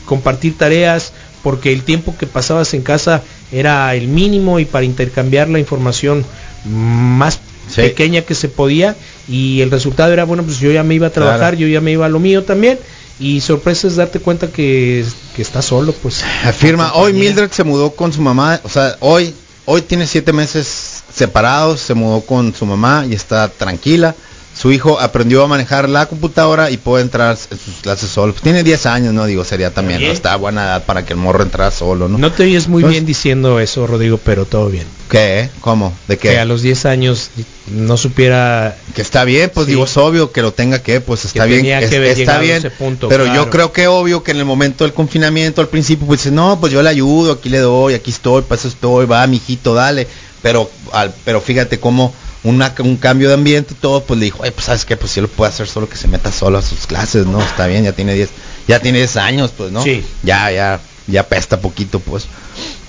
compartir 0.06 0.58
tareas, 0.58 1.14
porque 1.44 1.72
el 1.74 1.84
tiempo 1.84 2.16
que 2.20 2.28
pasabas 2.28 2.74
en 2.74 2.82
casa 2.84 3.24
era 3.52 3.96
el 3.96 4.08
mínimo 4.08 4.60
y 4.60 4.66
para 4.66 4.86
intercambiar 4.86 5.50
la 5.50 5.60
información 5.60 6.24
más 6.66 7.40
Sí. 7.70 7.82
pequeña 7.82 8.24
que 8.24 8.34
se 8.34 8.50
podía 8.50 8.96
y 9.30 9.62
el 9.62 9.70
resultado 9.72 10.12
era 10.12 10.24
bueno 10.24 10.44
pues 10.44 10.60
yo 10.60 10.72
ya 10.72 10.84
me 10.84 10.96
iba 10.96 11.08
a 11.08 11.12
trabajar 11.12 11.40
Claro. 11.40 11.58
yo 11.58 11.68
ya 11.68 11.82
me 11.82 11.92
iba 11.92 12.06
a 12.06 12.10
lo 12.10 12.20
mío 12.20 12.44
también 12.44 12.80
y 13.20 13.42
sorpresa 13.42 13.88
es 13.88 13.96
darte 13.98 14.20
cuenta 14.20 14.48
que, 14.48 15.06
que 15.36 15.42
estás 15.42 15.66
solo 15.66 15.92
pues 15.94 16.24
Afirma, 16.46 16.94
hoy. 16.96 17.14
Mildred 17.14 17.52
se 17.52 17.64
mudó 17.64 17.92
con 17.92 18.12
su 18.14 18.22
mamá, 18.22 18.60
o 18.64 18.70
sea, 18.70 18.96
hoy, 19.02 19.34
hoy 19.66 19.82
tiene 19.82 20.08
siete 20.08 20.32
meses 20.34 21.04
separados, 21.14 21.82
se 21.82 21.94
mudó 21.94 22.22
con 22.22 22.56
su 22.56 22.66
mamá 22.66 23.06
y 23.10 23.14
está 23.14 23.50
tranquila. 23.50 24.16
Su 24.60 24.74
hijo 24.74 25.00
aprendió 25.00 25.42
a 25.42 25.48
manejar 25.48 25.88
la 25.88 26.08
computadora 26.08 26.70
y 26.70 26.76
puede 26.76 27.02
entrar 27.04 27.38
en 27.50 27.58
sus 27.58 27.76
clases 27.82 28.10
solo. 28.10 28.34
Pues 28.34 28.44
tiene 28.44 28.62
10 28.62 28.86
años, 28.88 29.14
¿no? 29.14 29.26
Digo, 29.26 29.46
sería 29.46 29.74
también. 29.74 30.02
¿no? 30.02 30.12
está 30.12 30.36
buena 30.36 30.64
edad 30.66 30.84
para 30.84 31.06
que 31.06 31.14
el 31.14 31.20
morro 31.20 31.44
entrara 31.44 31.72
solo, 31.72 32.10
¿no? 32.10 32.18
No 32.18 32.34
te 32.34 32.44
oyes 32.44 32.68
muy 32.68 32.84
bien 32.84 33.06
diciendo 33.06 33.62
eso, 33.62 33.88
Rodrigo, 33.88 34.20
pero 34.22 34.44
todo 34.44 34.68
bien. 34.68 34.86
¿Qué? 35.10 35.50
¿Cómo? 35.62 35.94
¿De 36.10 36.18
qué? 36.18 36.32
Que 36.32 36.40
a 36.40 36.44
los 36.46 36.62
10 36.62 36.86
años 36.88 37.30
no 37.72 37.96
supiera... 37.96 38.76
Que 38.94 39.02
está 39.02 39.24
bien, 39.24 39.50
pues 39.54 39.66
Sí. 39.66 39.72
digo, 39.72 39.86
es 39.86 39.96
obvio 39.96 40.34
que 40.34 40.42
lo 40.42 40.52
tenga 40.52 40.84
que, 40.84 41.00
pues 41.00 41.24
está 41.24 41.46
bien, 41.46 41.60
tenía 41.62 41.80
es- 41.80 41.90
que 41.90 42.12
está 42.12 42.40
bien, 42.40 42.58
ese 42.58 42.70
punto, 42.72 43.08
pero 43.08 43.34
yo 43.34 43.50
creo 43.50 43.72
que 43.72 43.88
obvio 43.88 44.24
que 44.24 44.32
en 44.32 44.38
el 44.40 44.46
momento 44.46 44.84
del 44.84 44.94
confinamiento 44.94 45.62
al 45.62 45.70
principio 45.70 46.06
pues 46.06 46.20
dice, 46.20 46.32
no, 46.32 46.60
pues 46.60 46.74
yo 46.74 46.84
le 46.84 46.90
ayudo, 46.90 47.32
aquí 47.32 47.48
le 47.48 47.60
doy, 47.60 47.94
aquí 47.94 48.12
estoy, 48.12 48.42
para 48.42 48.60
eso 48.60 48.68
estoy, 48.68 49.06
va, 49.06 49.26
mijito, 49.26 49.74
dale, 49.74 50.06
pero 50.42 50.70
al, 50.92 51.14
pero 51.24 51.40
fíjate 51.40 51.80
cómo 51.80 52.14
una, 52.44 52.74
un 52.80 52.98
cambio 52.98 53.28
de 53.28 53.34
ambiente 53.34 53.74
y 53.74 53.82
todo, 53.82 54.04
pues 54.04 54.20
le 54.20 54.26
dijo, 54.26 54.44
"Ay, 54.44 54.52
pues 54.52 54.66
sabes 54.66 54.86
qué, 54.86 54.96
pues 54.96 55.12
si 55.12 55.22
lo 55.22 55.28
puede 55.28 55.50
hacer 55.52 55.68
solo 55.68 55.90
que 55.90 55.98
se 55.98 56.08
meta 56.08 56.32
solo 56.32 56.58
a 56.58 56.62
sus 56.62 56.88
clases, 56.88 57.26
¿no? 57.26 57.42
Está 57.42 57.68
bien, 57.68 57.84
ya 57.84 57.92
tiene 57.92 58.14
10, 58.14 58.30
ya 58.68 58.80
tiene 58.80 59.00
10 59.00 59.18
años, 59.18 59.52
pues, 59.56 59.72
¿no? 59.72 59.84
Sí. 59.84 60.04
Ya, 60.24 60.52
ya, 60.52 60.80
ya 61.08 61.28
pesta 61.28 61.60
poquito, 61.60 62.00
pues. 62.00 62.26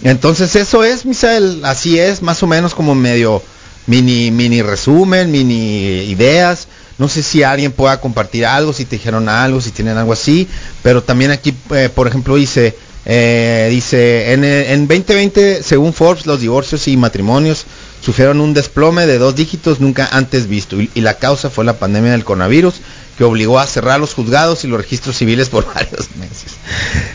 Entonces 0.03 0.55
eso 0.57 0.85
es, 0.85 1.05
Misael, 1.05 1.61
así 1.65 1.99
es, 1.99 2.23
más 2.23 2.43
o 2.43 2.47
menos 2.47 2.75
como 2.75 2.95
medio 2.95 3.43
mini, 3.87 4.31
mini 4.31 4.63
resumen, 4.63 5.31
mini 5.31 6.05
ideas. 6.05 6.69
No 6.99 7.09
sé 7.09 7.23
si 7.23 7.43
alguien 7.43 7.73
pueda 7.73 8.01
compartir 8.01 8.45
algo, 8.47 8.73
si 8.73 8.85
te 8.85 8.97
dijeron 8.97 9.29
algo, 9.29 9.61
si 9.61 9.71
tienen 9.71 9.97
algo 9.97 10.13
así, 10.13 10.47
pero 10.83 11.03
también 11.03 11.31
aquí, 11.31 11.55
eh, 11.75 11.89
por 11.95 12.07
ejemplo, 12.07 12.37
dice, 12.37 12.77
eh, 13.07 13.69
dice, 13.71 14.33
en, 14.35 14.45
en 14.45 14.87
2020, 14.87 15.63
según 15.63 15.95
Forbes, 15.95 16.27
los 16.27 16.41
divorcios 16.41 16.87
y 16.89 16.97
matrimonios 16.99 17.65
sufrieron 18.01 18.41
un 18.41 18.55
desplome 18.55 19.07
de 19.07 19.19
dos 19.19 19.35
dígitos 19.35 19.81
nunca 19.81 20.09
antes 20.13 20.47
visto, 20.47 20.81
y, 20.81 20.91
y 20.95 21.01
la 21.01 21.19
causa 21.19 21.51
fue 21.51 21.65
la 21.65 21.79
pandemia 21.79 22.13
del 22.13 22.25
coronavirus, 22.25 22.81
que 23.21 23.25
obligó 23.25 23.59
a 23.59 23.67
cerrar 23.67 24.01
los 24.01 24.15
juzgados 24.15 24.65
y 24.65 24.69
los 24.69 24.81
registros 24.81 25.17
civiles 25.17 25.51
por 25.51 25.67
varios 25.75 26.09
meses. 26.17 26.55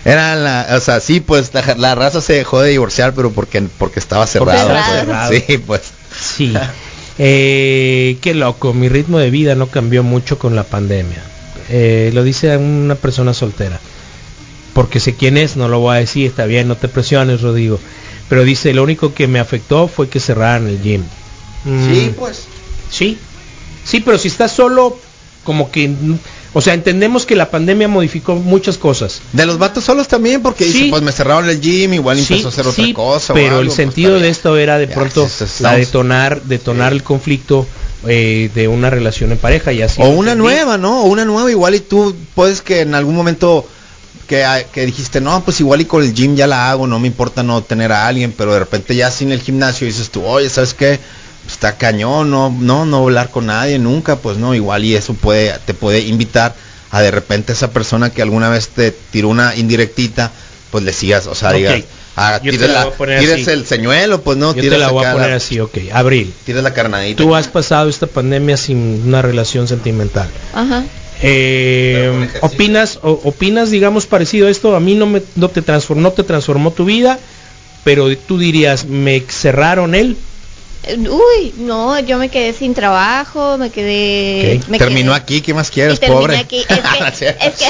Era 0.06 0.36
la, 0.36 0.68
o 0.76 0.80
sea, 0.80 1.00
sí, 1.00 1.20
pues 1.20 1.52
la, 1.54 1.76
la 1.76 1.96
raza 1.96 2.22
se 2.22 2.34
dejó 2.34 2.62
de 2.62 2.70
divorciar, 2.70 3.14
pero 3.16 3.32
porque, 3.32 3.64
porque 3.80 4.00
estaba 4.00 4.28
cerrado. 4.28 4.70
estaba 4.70 4.86
pues. 4.86 5.00
cerrado. 5.00 5.32
Sí, 5.32 5.58
pues. 5.58 5.82
Sí. 6.16 6.54
Eh, 7.18 8.18
qué 8.22 8.34
loco, 8.34 8.74
mi 8.74 8.90
ritmo 8.90 9.18
de 9.20 9.30
vida 9.30 9.56
no 9.56 9.68
cambió 9.68 10.04
mucho 10.04 10.38
con 10.38 10.56
la 10.56 10.64
pandemia. 10.64 11.24
Eh, 11.70 12.12
lo 12.14 12.24
dice 12.24 12.56
una 12.58 12.94
persona 12.94 13.34
soltera. 13.34 13.80
Porque 14.74 15.00
sé 15.00 15.16
quién 15.16 15.38
es, 15.38 15.56
no 15.56 15.70
lo 15.70 15.80
voy 15.80 15.96
a 15.96 16.00
decir, 16.00 16.28
está 16.28 16.46
bien, 16.46 16.68
no 16.68 16.76
te 16.76 16.88
presiones, 16.90 17.42
Rodrigo. 17.42 17.80
Pero 18.30 18.44
dice, 18.44 18.74
lo 18.74 18.84
único 18.84 19.14
que 19.14 19.28
me 19.28 19.40
afectó 19.40 19.88
fue 19.88 20.10
que 20.10 20.20
cerraran 20.20 20.68
el 20.68 20.82
gym. 20.82 21.04
Mm, 21.64 22.10
pues. 22.18 22.44
Sí, 22.90 23.18
sí, 23.84 24.00
pero 24.02 24.18
si 24.18 24.28
estás 24.28 24.52
solo, 24.52 24.98
como 25.44 25.72
que, 25.72 25.92
o 26.54 26.62
sea, 26.62 26.74
entendemos 26.74 27.26
que 27.26 27.36
la 27.36 27.52
pandemia 27.52 27.88
modificó 27.88 28.36
muchas 28.36 28.78
cosas. 28.78 29.22
De 29.34 29.46
los 29.46 29.58
vatos 29.58 29.84
solos 29.84 30.08
también, 30.08 30.42
porque 30.42 30.66
Sí. 30.66 30.74
dice, 30.74 30.90
pues 30.90 31.02
me 31.04 31.12
cerraron 31.12 31.50
el 31.50 31.60
gym, 31.62 31.94
igual 31.94 32.18
Sí, 32.18 32.34
empezó 32.34 32.48
a 32.48 32.52
hacer 32.52 32.66
sí, 32.74 32.82
otra 32.82 32.94
cosa. 32.94 33.34
o 33.34 33.36
pero 33.36 33.48
algo, 33.50 33.60
el 33.62 33.68
pues, 33.68 33.76
sentido 33.76 34.20
de 34.20 34.30
esto 34.30 34.58
era 34.58 34.78
de 34.78 34.88
Ya, 34.88 34.94
pronto 34.96 35.28
sí, 35.28 35.46
sí, 35.48 35.64
la 35.64 35.76
detonar, 35.76 36.42
detonar 36.44 36.94
el 36.94 37.04
conflicto 37.04 37.68
eh, 38.08 38.50
de 38.54 38.68
una 38.68 38.90
relación 38.92 39.32
en 39.32 39.38
pareja 39.40 39.72
y 39.74 39.82
así. 39.82 40.02
O 40.02 40.06
una 40.10 40.32
entendí. 40.34 40.38
nueva, 40.56 40.78
¿no? 40.78 41.02
O 41.02 41.06
una 41.06 41.26
nueva 41.26 41.50
igual 41.50 41.74
y 41.76 41.80
tú 41.80 42.16
puedes 42.36 42.62
que 42.62 42.82
en 42.82 42.94
algún 42.96 43.16
momento 43.16 43.68
que, 44.28 44.44
ah, 44.44 44.64
que 44.64 44.86
dijiste, 44.86 45.22
no, 45.22 45.44
pues 45.44 45.60
igual 45.60 45.82
y 45.82 45.86
con 45.86 46.04
el 46.04 46.14
gym 46.14 46.36
ya 46.36 46.48
la 46.48 46.70
hago, 46.72 46.88
no 46.88 47.00
me 47.00 47.08
importa 47.08 47.44
no 47.44 47.62
tener 47.64 47.92
a 47.92 48.08
alguien, 48.08 48.34
pero 48.38 48.54
de 48.54 48.60
repente 48.60 48.96
ya 48.96 49.12
sin 49.12 49.32
el 49.32 49.42
gimnasio 49.42 49.86
dices 49.88 50.10
tú, 50.10 50.24
oye, 50.26 50.50
¿sabes 50.50 50.74
qué? 50.74 51.00
Está 51.48 51.78
cañón, 51.78 52.32
no, 52.32 52.50
no, 52.50 52.86
no 52.86 52.98
hablar 53.04 53.30
con 53.30 53.46
nadie 53.48 53.78
nunca, 53.78 54.16
pues 54.16 54.38
no, 54.38 54.56
igual 54.56 54.84
y 54.84 54.96
eso 54.96 55.14
puede, 55.14 55.54
te 55.66 55.74
puede 55.76 56.00
invitar 56.00 56.56
a 56.92 57.02
de 57.02 57.12
repente 57.12 57.54
esa 57.54 57.70
persona 57.72 58.10
que 58.10 58.22
alguna 58.22 58.50
vez 58.50 58.70
te 58.70 58.92
tiró 58.92 59.30
una 59.30 59.56
indirectita, 59.56 60.32
pues 60.72 60.84
le 60.84 60.92
sigas, 60.94 61.28
o 61.28 61.36
sea, 61.36 61.50
Ok. 61.50 61.56
digas, 61.58 61.84
ah, 62.16 62.40
tires, 62.42 62.62
la 62.62 62.68
la- 62.68 62.86
voy 62.86 62.94
a 62.94 62.98
poner 62.98 63.20
tires 63.20 63.42
así. 63.48 63.52
el 63.52 63.66
señuelo, 63.68 64.22
pues 64.22 64.38
no, 64.38 64.50
Yo 64.50 64.56
te 64.56 64.62
tires 64.62 64.80
la 64.80 64.90
voy 64.90 65.06
a 65.06 65.12
poner 65.14 65.30
la- 65.30 65.36
así, 65.36 65.60
ok. 65.60 65.78
Abril, 65.94 66.34
tires 66.46 66.64
la 66.64 66.74
carnadita. 66.74 67.22
tú 67.22 67.36
has 67.36 67.48
pasado 67.48 67.90
esta 67.90 68.08
pandemia 68.08 68.58
sin 68.58 69.04
una 69.06 69.22
relación 69.22 69.68
sentimental. 69.68 70.30
Ajá. 70.54 70.84
Ejercicio. 71.22 72.40
opinas 72.42 73.00
o- 73.04 73.22
opinas 73.24 73.72
digamos 73.72 74.06
parecido 74.08 74.48
a 74.48 74.52
esto 74.52 74.76
a 74.76 74.80
mí 74.80 74.96
no 74.96 75.06
me 75.06 75.24
no 75.36 75.50
te 75.50 75.62
transformó 75.62 76.02
no 76.04 76.12
te 76.14 76.24
transformó 76.24 76.72
tu 76.74 76.86
vida 76.86 77.20
pero 77.84 78.16
tú 78.18 78.38
dirías 78.38 78.86
me 78.86 79.22
cerraron 79.30 79.96
él 79.96 80.18
Eh, 80.18 80.25
Uy, 80.88 81.54
no, 81.58 82.00
yo 82.00 82.18
me 82.18 82.30
quedé 82.30 82.54
sin 82.54 82.74
trabajo, 82.76 83.58
me 83.58 83.72
quedé... 83.72 84.60
Me 84.68 84.78
Terminó 84.78 85.12
quedé- 85.14 85.18
aquí, 85.22 85.42
¿qué 85.42 85.54
más 85.54 85.70
y 85.70 85.72
quieres, 85.74 86.00
terminé 86.00 86.22
pobre? 86.22 86.38
aquí. 86.38 86.58
Es 86.60 86.66
que, 86.68 87.28
es 87.40 87.56
que 87.56 87.66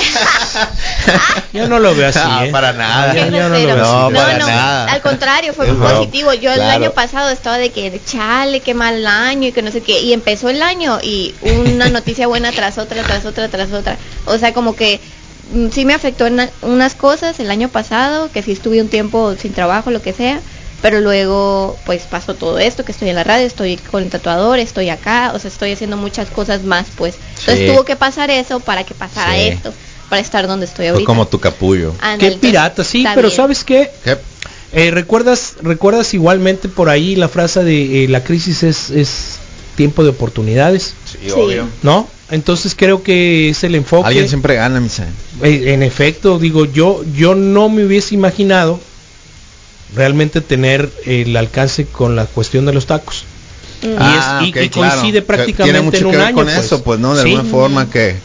yo 1.57 1.67
no 1.69 1.79
lo 1.79 1.95
veo 1.95 2.09
así 2.09 2.19
No, 2.19 2.43
¿eh? 2.43 2.51
para 2.51 2.73
nada. 2.73 3.13
yo, 3.13 3.25
Qué 3.25 3.31
yo 3.31 3.31
no 3.49 3.49
lo 3.49 3.55
grosero. 3.61 3.67
veo 3.67 3.77
No, 3.77 3.83
así 3.83 4.13
no, 4.13 4.19
para 4.19 4.37
no, 4.39 4.47
nada. 4.47 4.91
al 4.91 5.01
contrario, 5.01 5.53
fue 5.53 5.67
muy 5.71 5.87
positivo. 5.87 6.33
Yo 6.33 6.51
el 6.51 6.61
año 6.61 6.91
pasado 6.91 7.29
estaba 7.29 7.57
de 7.57 7.71
que, 7.71 8.01
chale, 8.05 8.59
qué 8.59 8.73
mal 8.73 9.05
año 9.07 9.47
y 9.47 9.51
que 9.51 9.61
no 9.61 9.71
sé 9.71 9.81
qué. 9.81 10.01
Y 10.01 10.13
empezó 10.13 10.49
el 10.49 10.61
año 10.61 10.99
y 11.01 11.33
una 11.41 11.89
noticia 11.89 12.27
buena 12.27 12.51
tras 12.51 12.77
otra, 12.77 13.03
tras 13.03 13.25
otra, 13.25 13.47
tras 13.49 13.71
otra. 13.71 13.97
O 14.25 14.37
sea, 14.37 14.53
como 14.53 14.75
que 14.75 14.99
mm, 15.53 15.69
sí 15.71 15.85
me 15.85 15.93
afectó 15.93 16.27
en 16.27 16.35
na- 16.37 16.49
unas 16.61 16.95
cosas 16.95 17.39
el 17.39 17.49
año 17.49 17.69
pasado, 17.69 18.29
que 18.31 18.41
sí 18.43 18.51
estuve 18.51 18.81
un 18.81 18.89
tiempo 18.89 19.35
sin 19.39 19.53
trabajo, 19.53 19.89
lo 19.91 20.01
que 20.01 20.11
sea. 20.13 20.41
Pero 20.81 21.01
luego, 21.01 21.77
pues 21.85 22.03
pasó 22.03 22.35
todo 22.35 22.59
esto, 22.59 22.85
que 22.85 22.91
estoy 22.91 23.09
en 23.09 23.15
la 23.15 23.23
radio, 23.23 23.47
estoy 23.47 23.77
con 23.77 24.03
el 24.03 24.09
tatuador, 24.09 24.59
estoy 24.59 24.89
acá, 24.89 25.31
o 25.33 25.39
sea, 25.39 25.49
estoy 25.49 25.71
haciendo 25.71 25.97
muchas 25.97 26.29
cosas 26.29 26.63
más, 26.63 26.87
pues. 26.95 27.15
Entonces 27.39 27.59
Sí. 27.67 27.73
tuvo 27.73 27.85
que 27.85 27.95
pasar 27.95 28.29
eso 28.29 28.59
para 28.59 28.83
que 28.83 28.93
pasara 28.93 29.33
Sí. 29.35 29.47
esto, 29.47 29.73
para 30.09 30.21
estar 30.21 30.47
donde 30.47 30.65
estoy 30.65 30.85
Fue 30.85 30.89
ahorita. 30.91 31.05
como 31.07 31.27
tu 31.27 31.39
capullo. 31.39 31.93
Ándale, 32.01 32.33
qué 32.33 32.37
pirata 32.37 32.83
sí 32.83 33.05
pero 33.15 33.29
sabes 33.31 33.63
qué 33.63 33.89
¿Qué? 34.03 34.17
Eh, 34.73 34.91
recuerdas 34.91 35.53
recuerdas 35.61 36.13
igualmente 36.13 36.67
por 36.67 36.89
ahí 36.89 37.15
la 37.15 37.29
frase 37.29 37.63
de 37.63 38.03
eh, 38.03 38.07
la 38.09 38.23
crisis 38.23 38.61
es 38.63 38.89
es 38.89 39.37
tiempo 39.77 40.03
de 40.03 40.09
oportunidades 40.09 40.93
Sí, 41.05 41.17
Sí. 41.23 41.31
obvio. 41.31 41.67
no 41.81 42.07
entonces 42.29 42.75
creo 42.75 43.01
que 43.01 43.49
es 43.49 43.63
el 43.63 43.73
enfoque 43.75 44.07
Alguien 44.07 44.27
siempre 44.27 44.55
gana, 44.55 44.79
misa. 44.79 45.05
Eh, 45.43 45.73
en 45.73 45.81
efecto, 45.83 46.37
digo, 46.39 46.65
yo, 46.65 47.03
yo 47.15 47.35
no 47.35 47.69
me 47.69 47.85
hubiese 47.85 48.15
imaginado 48.15 48.79
realmente 49.93 50.41
tener 50.41 50.89
el 51.05 51.35
alcance 51.37 51.85
con 51.85 52.15
la 52.15 52.25
cuestión 52.25 52.65
de 52.65 52.73
los 52.73 52.85
tacos. 52.85 53.23
Mm. 53.83 53.87
Ah, 53.99 54.41
y, 54.43 54.49
ok, 54.49 54.55
y 54.63 54.69
claro. 54.69 54.95
coincide 55.01 55.19
Que 55.19 55.27
prácticamente 55.27 55.63
Tiene 55.73 55.81
mucho 55.81 55.97
en 55.99 56.05
un 56.07 56.11
que 56.11 56.17
ver 56.17 56.25
año, 56.27 56.35
con 56.35 56.45
pues. 56.45 56.57
eso, 56.57 56.83
pues, 56.83 56.99
¿no? 56.99 57.15
De 57.15 57.23
Sí. 57.23 57.29
alguna 57.33 57.49
forma 57.51 57.89
que... 57.89 58.15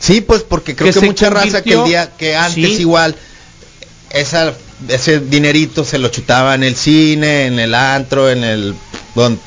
Sí, 0.00 0.20
pues, 0.20 0.42
porque 0.42 0.74
creo 0.76 0.92
Que 0.92 1.00
mucha 1.00 1.30
raza 1.30 1.62
que 1.62 1.74
el 1.74 1.84
día 1.84 2.10
que 2.16 2.36
antes 2.36 2.76
Sí. 2.76 2.80
igual 2.82 3.14
esa 4.10 4.54
ese 4.88 5.20
dinerito 5.20 5.84
se 5.84 5.98
lo 5.98 6.08
chutaba 6.08 6.54
en 6.54 6.62
el 6.64 6.76
cine, 6.76 7.46
en 7.46 7.58
el 7.58 7.74
antro, 7.74 8.28
en 8.28 8.44
el 8.44 8.74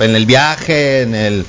en 0.00 0.16
el 0.16 0.26
viaje, 0.26 1.02
en 1.02 1.14
el 1.14 1.44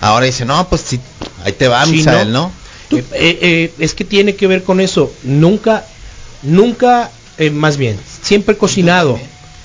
ahora 0.00 0.26
dice, 0.26 0.44
"No, 0.44 0.68
pues 0.68 0.82
sí, 0.86 1.00
ahí 1.44 1.52
te 1.52 1.68
va, 1.68 1.84
Sí, 1.86 1.92
Misael, 1.92 2.32
¿no? 2.32 2.40
¿no?" 2.48 2.52
Tú- 2.90 2.98
eh, 2.98 3.04
eh, 3.12 3.72
es 3.78 3.94
que 3.94 4.04
tiene 4.04 4.34
que 4.34 4.46
ver 4.48 4.64
con 4.64 4.80
eso. 4.80 5.12
Nunca, 5.22 5.86
nunca, 6.42 7.10
eh, 7.38 7.50
más 7.50 7.76
bien, 7.78 7.96
siempre 8.22 8.54
he 8.54 8.58
cocinado. 8.58 9.18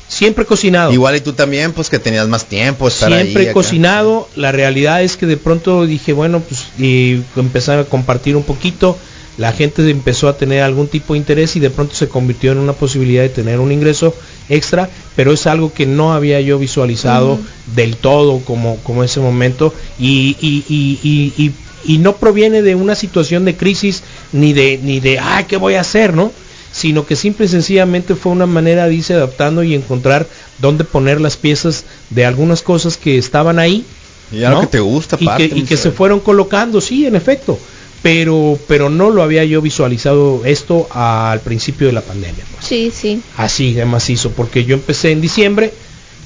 Siempre 0.08 0.44
he 0.44 0.48
cocinado. 0.48 0.92
Igual 0.94 1.16
y 1.18 1.22
tú 1.22 1.34
también, 1.34 1.74
pues 1.74 1.90
que 1.90 2.00
tenías 2.00 2.28
más 2.28 2.46
tiempo 2.46 2.88
estar 2.88 3.10
Siempre 3.12 3.42
ahí 3.42 3.48
he 3.48 3.50
acá. 3.50 3.54
cocinado. 3.54 4.30
La 4.36 4.52
realidad 4.52 5.04
es 5.04 5.18
que 5.18 5.26
de 5.26 5.38
pronto 5.38 5.86
dije, 5.86 6.14
bueno, 6.14 6.40
pues 6.42 6.68
y 6.80 7.22
empezar 7.36 7.80
a 7.80 7.84
compartir 7.86 8.36
un 8.36 8.44
poquito. 8.44 8.98
La 9.38 9.52
gente 9.52 9.88
empezó 9.92 10.30
a 10.30 10.38
tener 10.38 10.64
algún 10.64 10.88
tipo 10.88 11.14
de 11.14 11.20
interés 11.20 11.56
y 11.56 11.60
de 11.60 11.70
pronto 11.70 11.94
se 11.94 12.08
convirtió 12.08 12.52
en 12.54 12.58
una 12.58 12.74
posibilidad 12.74 13.22
de 13.22 13.30
tener 13.30 13.60
un 13.60 13.72
ingreso 13.72 14.16
extra, 14.50 14.90
pero 15.16 15.32
es 15.32 15.46
algo 15.46 15.72
que 15.74 15.86
no 15.86 16.14
había 16.14 16.42
yo 16.42 16.58
visualizado 16.58 17.38
del 17.76 17.98
todo 17.98 18.40
como, 18.40 18.78
como 18.78 19.04
ese 19.04 19.20
momento 19.20 19.76
y, 20.00 20.36
y, 20.42 20.64
y, 20.68 21.00
y, 21.04 21.44
y- 21.44 21.52
y 21.86 22.00
no 22.00 22.16
proviene 22.18 22.64
de 22.64 22.74
una 22.74 22.96
situación 22.96 23.46
de 23.46 23.56
crisis 23.56 24.02
ni 24.34 24.52
de, 24.54 24.80
ni 24.82 25.00
de, 25.00 25.20
ay, 25.20 25.46
¿qué 25.48 25.56
voy 25.58 25.76
a 25.76 25.82
hacer? 25.82 26.14
¿no? 26.16 26.32
Sino 26.72 27.06
que 27.06 27.16
simple 27.16 27.46
y 27.46 27.50
sencillamente 27.50 28.16
fue 28.16 28.32
una 28.32 28.46
manera 28.46 28.88
de 28.88 28.96
irse 28.96 29.14
adaptando 29.14 29.64
y 29.64 29.74
encontrar 29.74 30.28
dónde 30.60 30.84
poner 30.84 31.22
las 31.22 31.38
piezas 31.38 31.86
de 32.10 32.26
algunas 32.26 32.62
cosas 32.62 32.98
que 32.98 33.18
estaban 33.18 33.60
ahí 33.60 33.86
Y 34.32 34.40
ya 34.40 34.52
lo 34.52 34.62
que 34.62 34.68
te 34.68 34.80
gusta, 34.80 35.18
y 35.20 35.28
que, 35.38 35.46
y 35.56 35.66
se 35.66 35.92
fueron 35.92 36.20
colocando, 36.20 36.82
sí, 36.82 37.06
en 37.06 37.16
efecto, 37.16 37.58
pero 38.02 38.60
pero 38.68 38.90
no 38.90 39.10
lo 39.10 39.24
había 39.24 39.44
yo 39.44 39.62
visualizado 39.62 40.44
esto 40.46 40.88
al 40.92 41.40
principio 41.42 41.88
de 41.88 41.94
la 41.94 42.02
pandemia, 42.02 42.44
pues. 42.52 42.66
Sí, 42.66 42.92
sí. 42.94 43.22
así 43.38 43.74
de 43.74 43.86
macizo, 43.86 44.32
porque 44.32 44.66
yo 44.66 44.76
empecé 44.76 45.12
en 45.12 45.22
diciembre, 45.22 45.74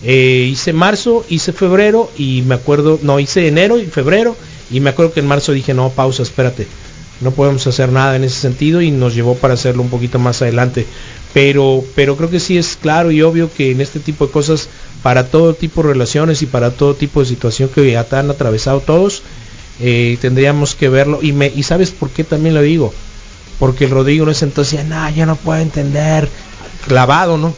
eh, 0.04 0.50
hice 0.52 0.74
marzo, 0.74 1.26
hice 1.30 1.54
febrero 1.54 2.12
y 2.18 2.42
me 2.42 2.56
acuerdo, 2.56 3.00
no, 3.04 3.20
hice 3.20 3.48
enero 3.48 3.78
y 3.80 3.86
febrero 3.86 4.36
y 4.72 4.80
me 4.80 4.90
acuerdo 4.90 5.14
que 5.14 5.20
en 5.20 5.28
marzo 5.28 5.52
dije, 5.52 5.74
no, 5.74 5.90
pausa, 5.90 6.24
espérate, 6.24 6.68
no 7.22 7.32
podemos 7.32 7.66
hacer 7.68 7.90
nada 7.92 8.16
en 8.16 8.24
ese 8.24 8.40
sentido 8.40 8.82
y 8.82 8.92
nos 8.92 9.16
llevó 9.16 9.36
para 9.36 9.54
hacerlo 9.54 9.82
un 9.82 9.90
poquito 9.90 10.20
más 10.20 10.42
adelante. 10.42 10.86
Pero, 11.34 11.84
pero 11.96 12.18
creo 12.18 12.30
que 12.30 12.40
sí 12.40 12.58
es 12.58 12.78
claro 12.80 13.12
y 13.12 13.22
obvio 13.22 13.50
que 13.52 13.72
en 13.72 13.80
este 13.80 14.00
tipo 14.00 14.28
de 14.28 14.34
cosas, 14.34 14.68
para 15.02 15.28
todo 15.28 15.54
tipo 15.54 15.82
de 15.82 15.90
relaciones 15.90 16.42
y 16.42 16.46
para 16.46 16.72
todo 16.72 16.96
tipo 16.96 17.22
de 17.22 17.26
situación 17.28 17.70
que 17.70 17.92
ya 17.92 18.06
han 18.12 18.30
atravesado 18.30 18.82
todos, 18.82 19.24
eh, 19.80 20.18
tendríamos 20.20 20.76
que 20.76 20.90
verlo. 20.90 21.20
Y, 21.22 21.32
me, 21.32 21.48
y 21.48 21.64
sabes 21.64 21.92
por 21.92 22.10
qué 22.10 22.24
también 22.24 22.56
lo 22.56 22.62
digo, 22.62 22.94
porque 23.60 23.86
el 23.86 23.92
Rodrigo 23.92 24.26
no 24.26 24.32
es 24.32 24.42
entonces, 24.44 24.84
no, 24.86 25.10
yo 25.12 25.26
no 25.26 25.36
puedo 25.38 25.62
entender, 25.62 26.28
clavado, 26.86 27.38
¿no? 27.38 27.56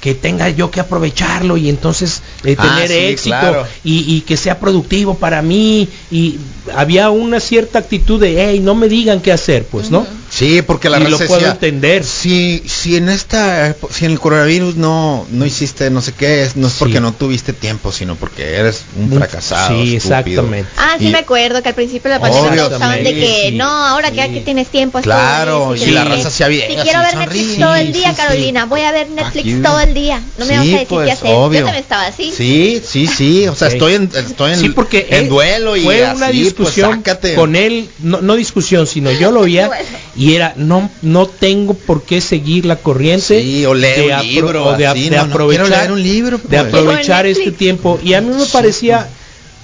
Que 0.00 0.14
tenga 0.14 0.48
yo 0.48 0.70
que 0.70 0.80
aprovecharlo 0.80 1.56
y 1.56 1.68
entonces 1.68 2.22
eh, 2.44 2.56
Ah, 2.58 2.74
tener 2.76 2.88
sí, 2.88 2.94
éxito 2.94 3.36
claro. 3.38 3.66
y, 3.84 4.14
y 4.16 4.20
que 4.22 4.36
sea 4.36 4.58
productivo 4.58 5.14
para 5.16 5.42
mí. 5.42 5.88
Y 6.10 6.38
había 6.74 7.10
una 7.10 7.38
cierta 7.40 7.78
actitud 7.80 8.20
de 8.20 8.42
hey 8.44 8.60
no 8.60 8.74
me 8.74 8.88
digan 8.88 9.20
qué 9.20 9.32
hacer 9.32 9.64
pues 9.66 9.90
no 9.90 10.06
Sí, 10.30 10.62
porque 10.62 10.88
la 10.88 10.98
y 10.98 11.02
lo 11.04 11.10
raza 11.10 11.26
puedo 11.26 11.40
decía, 11.40 11.52
entender 11.52 12.04
Si, 12.04 12.62
si 12.66 12.96
en 12.96 13.08
esta, 13.08 13.74
si 13.90 14.04
en 14.04 14.12
el 14.12 14.20
coronavirus 14.20 14.76
no, 14.76 15.26
no 15.30 15.44
hiciste 15.44 15.90
no 15.90 16.00
sé 16.00 16.12
qué, 16.12 16.44
es, 16.44 16.54
no 16.56 16.68
es 16.68 16.74
porque 16.74 16.94
Sí. 16.94 17.00
no 17.00 17.12
tuviste 17.12 17.52
tiempo, 17.52 17.90
sino 17.90 18.14
porque 18.14 18.54
eres 18.54 18.84
un 18.96 19.10
fracasado. 19.12 19.68
sí, 19.70 19.96
estúpido. 19.96 20.16
exactamente. 20.42 20.70
Ah, 20.76 20.94
sí 20.98 21.08
Y- 21.08 21.10
me 21.10 21.18
acuerdo 21.18 21.62
que 21.62 21.68
al 21.70 21.74
principio 21.74 22.10
de 22.10 22.18
la 22.18 22.20
pandemia 22.20 22.62
estaban 22.64 23.02
de 23.02 23.12
que 23.12 23.36
sí, 23.50 23.56
no, 23.56 23.68
ahora 23.68 24.12
que 24.12 24.22
aquí 24.22 24.40
tienes 24.40 24.68
tiempo. 24.68 25.00
Claro, 25.00 25.74
y 25.74 25.84
la 25.86 26.04
raza 26.04 26.28
hacía 26.28 26.46
videos 26.48 26.74
Si 26.74 26.80
quiero 26.80 27.00
ver 27.00 27.12
sonríe. 27.12 27.42
Netflix 27.42 27.58
todo 27.60 27.74
el 27.74 27.92
día, 27.92 28.08
sí, 28.10 28.10
sí. 28.10 28.16
Carolina, 28.16 28.64
voy 28.66 28.80
a 28.82 28.92
ver 28.92 29.10
Netflix 29.10 29.40
Aquí, 29.52 29.62
todo 29.62 29.80
el 29.80 29.94
día. 29.94 30.22
No 30.38 30.46
me 30.46 30.52
vas 30.56 30.60
a 30.60 30.70
decir 30.70 30.86
pues, 30.88 31.06
qué 31.06 31.12
hacer. 31.12 31.30
obvio. 31.34 31.58
Yo 31.60 31.64
también 31.66 31.82
estaba 31.82 32.06
así. 32.06 32.32
Sí, 32.36 32.80
sí, 32.86 33.06
sí, 33.08 33.48
o 33.48 33.54
sea, 33.56 33.66
Ok. 33.68 33.74
estoy 33.74 33.94
en, 33.94 34.10
estoy 34.14 34.52
en, 34.52 34.58
sí 34.60 34.68
porque 34.68 35.08
en 35.10 35.28
duelo 35.28 35.76
y 35.76 35.82
fue 35.82 36.04
así, 36.04 36.16
una 36.16 36.26
pues, 36.26 36.38
discusión 36.38 37.02
con 37.34 37.56
él 37.56 37.88
no, 37.98 38.20
no 38.20 38.36
discusión 38.36 38.86
sino 38.86 39.10
yo 39.10 39.32
lo 39.32 39.40
Bueno. 39.68 39.88
Y 40.20 40.34
era 40.34 40.52
no 40.56 40.90
no 41.02 41.26
tengo 41.26 41.74
por 41.74 42.02
qué 42.04 42.20
seguir 42.20 42.66
la 42.66 42.76
corriente 42.76 43.40
Sí, 43.42 43.64
o 43.64 43.74
leer 43.74 43.96
de 43.96 44.04
un 44.06 44.10
apro- 44.12 44.22
libro, 44.28 44.66
o 44.66 44.76
de, 44.76 44.86
así, 44.86 45.08
de 45.08 45.16
no, 45.16 45.26
no 45.26 45.32
aprovechar 45.32 45.66
quiero 45.66 45.78
leer 45.78 45.92
un 45.92 46.02
libro, 46.02 46.36
de 46.38 46.42
pues. 46.44 46.60
aprovechar 46.60 47.26
este 47.26 47.50
tiempo. 47.52 47.98
Y 48.04 48.12
a 48.14 48.20
mí 48.20 48.28
me 48.36 48.46
parecía 48.46 49.08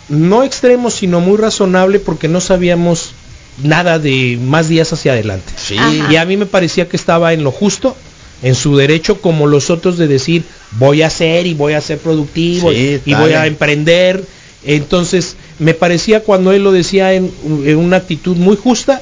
no 0.09 0.42
extremo 0.45 0.90
sino 0.90 1.21
muy 1.21 1.37
razonable 1.37 1.99
porque 2.01 2.29
no 2.29 2.40
sabíamos 2.40 3.11
nada 3.62 3.99
de 3.99 4.38
más 4.42 4.69
días 4.69 4.92
hacia 4.92 5.12
adelante. 5.12 5.53
Sí, 5.57 5.77
y 6.11 6.16
a 6.16 6.25
mí 6.25 6.37
me 6.37 6.47
parecía 6.47 6.88
que 6.88 6.97
estaba 6.97 7.33
en 7.33 7.42
lo 7.45 7.51
justo, 7.51 7.97
en 8.42 8.55
su 8.55 8.77
derecho 8.77 9.21
como 9.21 9.47
los 9.47 9.71
otros 9.71 9.99
de 9.99 10.07
decir 10.09 10.45
voy 10.73 11.03
a 11.03 11.07
hacer 11.09 11.47
y 11.47 11.55
voy 11.55 11.73
a 11.75 11.81
ser 11.81 11.99
productivo 11.99 12.71
Sí, 12.71 13.01
y 13.05 13.14
voy 13.14 13.33
a 13.33 13.47
emprender. 13.47 14.25
Entonces 14.64 15.37
me 15.59 15.75
parecía 15.75 16.21
cuando 16.21 16.53
él 16.53 16.62
lo 16.64 16.73
decía 16.73 17.12
en, 17.14 17.31
en 17.64 17.77
una 17.77 17.97
actitud 17.99 18.37
muy 18.37 18.57
justa, 18.57 19.01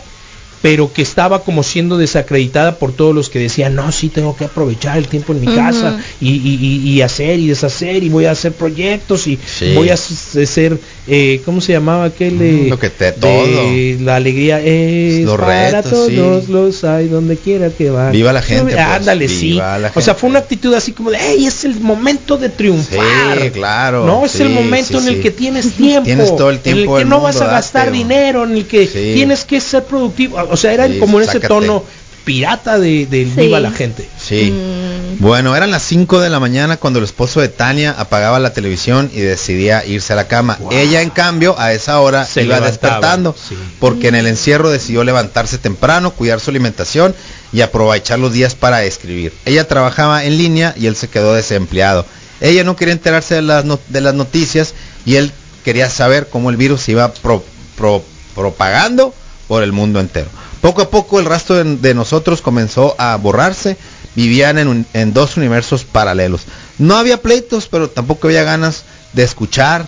pero 0.64 0.90
que 0.94 1.02
estaba 1.02 1.44
como 1.44 1.62
siendo 1.62 1.98
desacreditada 1.98 2.78
por 2.78 2.90
todos 2.92 3.14
los 3.14 3.28
que 3.28 3.38
decían, 3.38 3.74
no, 3.74 3.92
sí 3.92 4.08
tengo 4.08 4.34
que 4.34 4.46
aprovechar 4.46 4.96
el 4.96 5.08
tiempo 5.08 5.34
en 5.34 5.42
mi 5.42 5.46
casa 5.54 6.00
y, 6.22 6.30
y- 6.36 6.80
y- 6.90 7.02
hacer 7.02 7.38
y 7.38 7.48
deshacer 7.48 8.02
y 8.02 8.08
voy 8.08 8.24
a 8.24 8.30
hacer 8.30 8.52
proyectos 8.54 9.26
y 9.26 9.38
Sí. 9.44 9.74
voy 9.74 9.90
a 9.90 9.96
ser, 9.98 10.80
eh, 11.06 11.42
¿cómo 11.44 11.60
se 11.60 11.72
llamaba 11.72 12.04
aquel? 12.04 12.38
de- 12.38 12.52
Mm, 12.52 12.68
lo 12.70 12.78
que 12.78 12.90
te- 12.90 13.04
de 13.06 13.12
todo. 13.12 14.04
La 14.04 14.16
alegría 14.16 14.60
es 14.60 15.24
Los 15.24 15.38
para 15.38 15.70
retos, 15.82 15.90
todos 15.92 16.44
sí. 16.46 16.52
los 16.52 16.84
hay 16.84 17.08
donde 17.08 17.36
quiera 17.36 17.68
que 17.70 17.90
van. 17.90 18.12
Viva 18.12 18.32
la 18.32 18.40
gente, 18.42 18.72
pues, 18.72 18.78
Ándale, 18.78 19.28
sí. 19.28 19.60
O 19.94 20.00
sea, 20.00 20.14
fue 20.14 20.30
una 20.30 20.38
actitud 20.40 20.72
así 20.74 20.92
como 20.92 21.10
de, 21.10 21.18
hey, 21.20 21.44
es 21.46 21.64
el 21.64 21.80
momento 21.80 22.36
de 22.38 22.48
triunfar. 22.48 23.38
Sí, 23.42 23.50
claro, 23.50 24.06
No, 24.06 24.24
es 24.24 24.32
sí, 24.32 24.42
el 24.42 24.50
momento 24.50 24.98
en 25.00 25.08
el 25.08 25.20
que 25.20 25.30
tienes 25.30 25.72
tiempo. 25.76 26.04
Tienes 26.04 26.34
todo 26.36 26.50
el 26.50 26.56
En 26.56 26.62
tiempo 26.62 26.96
el 26.98 27.04
que 27.04 27.08
no 27.10 27.16
mundo, 27.16 27.24
vas 27.24 27.40
a 27.40 27.46
gastar 27.46 27.86
date, 27.86 27.98
dinero, 27.98 28.44
en 28.44 28.52
el 28.52 28.66
que 28.66 28.86
tienes 28.86 29.44
que 29.44 29.60
ser 29.60 29.84
productivo. 29.84 30.38
O 30.50 30.56
sea, 30.56 30.72
era 30.72 30.88
como 30.98 31.18
en 31.18 31.24
ese 31.24 31.32
sácate. 31.34 31.48
tono 31.48 31.84
pirata 32.24 32.78
de, 32.78 33.06
Sí. 33.10 33.24
viva 33.36 33.60
la 33.60 33.70
gente. 33.70 34.08
Sí. 34.18 34.50
Mm. 34.50 35.20
Bueno, 35.22 35.54
eran 35.54 35.70
las 35.70 35.82
5 35.82 36.20
de 36.20 36.30
la 36.30 36.40
mañana 36.40 36.76
cuando 36.76 36.98
el 36.98 37.04
esposo 37.04 37.40
de 37.40 37.48
Tania 37.48 37.94
apagaba 37.96 38.38
la 38.38 38.52
televisión 38.52 39.10
y 39.14 39.20
decidía 39.20 39.84
irse 39.84 40.12
a 40.12 40.16
la 40.16 40.26
cama. 40.26 40.56
Wow. 40.60 40.72
Ella, 40.72 41.02
en 41.02 41.10
cambio, 41.10 41.54
a 41.58 41.72
esa 41.72 42.00
hora 42.00 42.24
Se 42.24 42.42
iba 42.42 42.56
levantaba, 42.56 42.70
despertando, 42.70 43.36
sí. 43.48 43.56
porque 43.78 44.08
en 44.08 44.14
el 44.16 44.26
encierro 44.26 44.70
decidió 44.70 45.04
levantarse 45.04 45.58
temprano, 45.58 46.10
cuidar 46.12 46.40
su 46.40 46.50
alimentación 46.50 47.14
y 47.52 47.60
aprovechar 47.60 48.18
los 48.18 48.32
días 48.32 48.54
para 48.54 48.82
escribir. 48.84 49.32
Ella 49.44 49.68
trabajaba 49.68 50.24
en 50.24 50.36
línea 50.38 50.74
y 50.76 50.86
él 50.86 50.96
se 50.96 51.08
quedó 51.08 51.34
desempleado. 51.34 52.04
Ella 52.40 52.64
no 52.64 52.74
quería 52.74 52.92
enterarse 52.94 53.36
de 53.36 53.42
las, 53.42 53.64
no- 53.64 53.78
de 53.88 54.00
las 54.00 54.14
noticias 54.14 54.74
y 55.06 55.16
él 55.16 55.30
quería 55.64 55.88
saber 55.88 56.28
cómo 56.28 56.50
el 56.50 56.56
virus 56.56 56.80
se 56.82 56.92
iba 56.92 57.12
pro- 57.12 57.44
pro- 57.76 58.04
propagando 58.34 59.14
por 59.46 59.62
el 59.62 59.72
mundo 59.72 60.00
entero. 60.00 60.28
Poco 60.64 60.80
a 60.80 60.88
poco 60.88 61.20
el 61.20 61.26
rastro 61.26 61.56
de, 61.62 61.76
de 61.76 61.92
nosotros 61.92 62.40
comenzó 62.40 62.94
a 62.98 63.16
borrarse, 63.16 63.76
vivían 64.14 64.56
en, 64.56 64.68
un- 64.68 64.86
en 64.94 65.12
dos 65.12 65.36
universos 65.36 65.84
paralelos. 65.84 66.40
No 66.78 66.96
había 66.96 67.20
pleitos, 67.20 67.68
pero 67.68 67.90
tampoco 67.90 68.28
había 68.28 68.44
ganas 68.44 68.84
de 69.12 69.24
escuchar, 69.24 69.86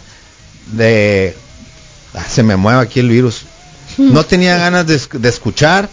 de... 0.73 1.35
Ah, 2.15 2.25
se 2.29 2.43
me 2.43 2.57
mueve 2.57 2.81
aquí 2.83 3.01
el 3.01 3.09
virus. 3.09 3.43
No 3.97 4.25
tenía 4.27 4.59
ganas 4.59 4.87
de 4.87 5.29
escuchar. 5.31 5.89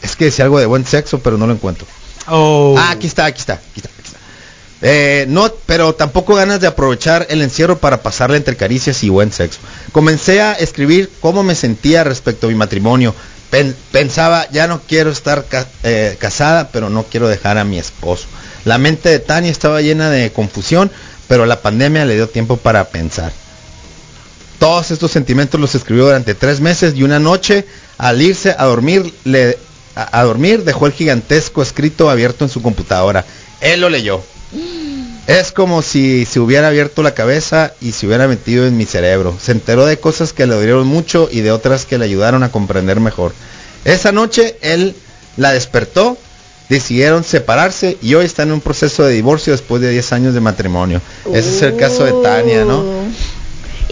Es 0.00 0.16
que 0.16 0.24
decía 0.26 0.46
algo 0.46 0.58
de 0.58 0.64
buen 0.66 0.86
sexo, 0.86 1.18
pero 1.18 1.36
no 1.36 1.46
lo 1.46 1.52
encuentro. 1.52 1.86
Oh. 2.28 2.74
Ah, 2.78 2.92
aquí 2.92 3.06
está, 3.06 3.26
aquí 3.26 3.40
está, 3.40 3.54
aquí 3.54 3.80
está. 3.80 3.90
aquí 3.90 4.02
está. 4.06 4.18
Eh, 4.80 5.26
no, 5.28 5.52
pero 5.66 5.94
tampoco 5.94 6.34
ganas 6.34 6.60
de 6.60 6.66
aprovechar 6.68 7.26
el 7.28 7.42
encierro 7.42 7.78
para 7.78 8.02
pasarle 8.02 8.38
entre 8.38 8.56
caricias 8.56 9.02
y 9.04 9.10
buen 9.10 9.30
sexo. 9.30 9.58
Comencé 9.92 10.40
a 10.40 10.54
escribir 10.54 11.10
cómo 11.20 11.42
me 11.42 11.54
sentía 11.54 12.02
respecto 12.02 12.46
a 12.46 12.50
mi 12.50 12.56
matrimonio. 12.56 13.14
Pen- 13.52 13.76
pensaba, 13.90 14.48
ya 14.50 14.66
no 14.66 14.80
quiero 14.80 15.10
estar 15.10 15.44
eh, 15.82 16.16
casada, 16.18 16.70
pero 16.72 16.88
no 16.88 17.02
quiero 17.04 17.28
dejar 17.28 17.58
a 17.58 17.64
mi 17.64 17.78
esposo. 17.78 18.24
La 18.64 18.78
mente 18.78 19.10
de 19.10 19.18
Tania 19.18 19.50
estaba 19.50 19.82
llena 19.82 20.08
de 20.08 20.32
confusión, 20.32 20.90
pero 21.28 21.44
la 21.44 21.60
pandemia 21.60 22.06
le 22.06 22.14
dio 22.14 22.30
tiempo 22.30 22.56
para 22.56 22.84
pensar. 22.88 23.30
Todos 24.58 24.90
estos 24.90 25.10
sentimientos 25.10 25.60
los 25.60 25.74
escribió 25.74 26.06
durante 26.06 26.34
tres 26.34 26.60
meses 26.60 26.94
y 26.96 27.02
una 27.02 27.18
noche, 27.18 27.66
al 27.98 28.22
irse 28.22 28.54
a 28.56 28.64
dormir, 28.64 29.12
le, 29.24 29.58
a 29.96 30.22
dormir 30.22 30.64
dejó 30.64 30.86
el 30.86 30.92
gigantesco 30.92 31.60
escrito 31.62 32.08
abierto 32.08 32.44
en 32.46 32.50
su 32.50 32.62
computadora. 32.62 33.26
Él 33.60 33.82
lo 33.82 33.90
leyó. 33.90 34.24
Es 35.26 35.52
como 35.52 35.82
si 35.82 36.24
se 36.24 36.40
hubiera 36.40 36.68
abierto 36.68 37.02
la 37.02 37.14
cabeza 37.14 37.72
y 37.80 37.92
se 37.92 38.06
hubiera 38.06 38.26
metido 38.26 38.66
en 38.66 38.76
mi 38.76 38.86
cerebro. 38.86 39.36
Se 39.40 39.52
enteró 39.52 39.86
de 39.86 39.98
cosas 39.98 40.32
que 40.32 40.46
le 40.46 40.54
dolieron 40.54 40.86
mucho 40.86 41.28
y 41.30 41.40
de 41.40 41.52
otras 41.52 41.86
que 41.86 41.98
le 41.98 42.06
ayudaron 42.06 42.42
a 42.42 42.50
comprender 42.50 42.98
mejor. 42.98 43.32
Esa 43.84 44.10
noche 44.10 44.56
él 44.62 44.96
la 45.36 45.52
despertó, 45.52 46.18
decidieron 46.68 47.22
separarse 47.22 47.98
y 48.02 48.14
hoy 48.14 48.24
está 48.24 48.42
en 48.42 48.52
un 48.52 48.60
proceso 48.60 49.04
de 49.04 49.14
divorcio 49.14 49.52
después 49.52 49.80
de 49.80 49.90
10 49.90 50.12
años 50.12 50.34
de 50.34 50.40
matrimonio. 50.40 51.00
Ese 51.32 51.56
es 51.56 51.62
el 51.62 51.76
caso 51.76 52.04
de 52.04 52.12
Tania, 52.22 52.64
¿no? 52.64 52.82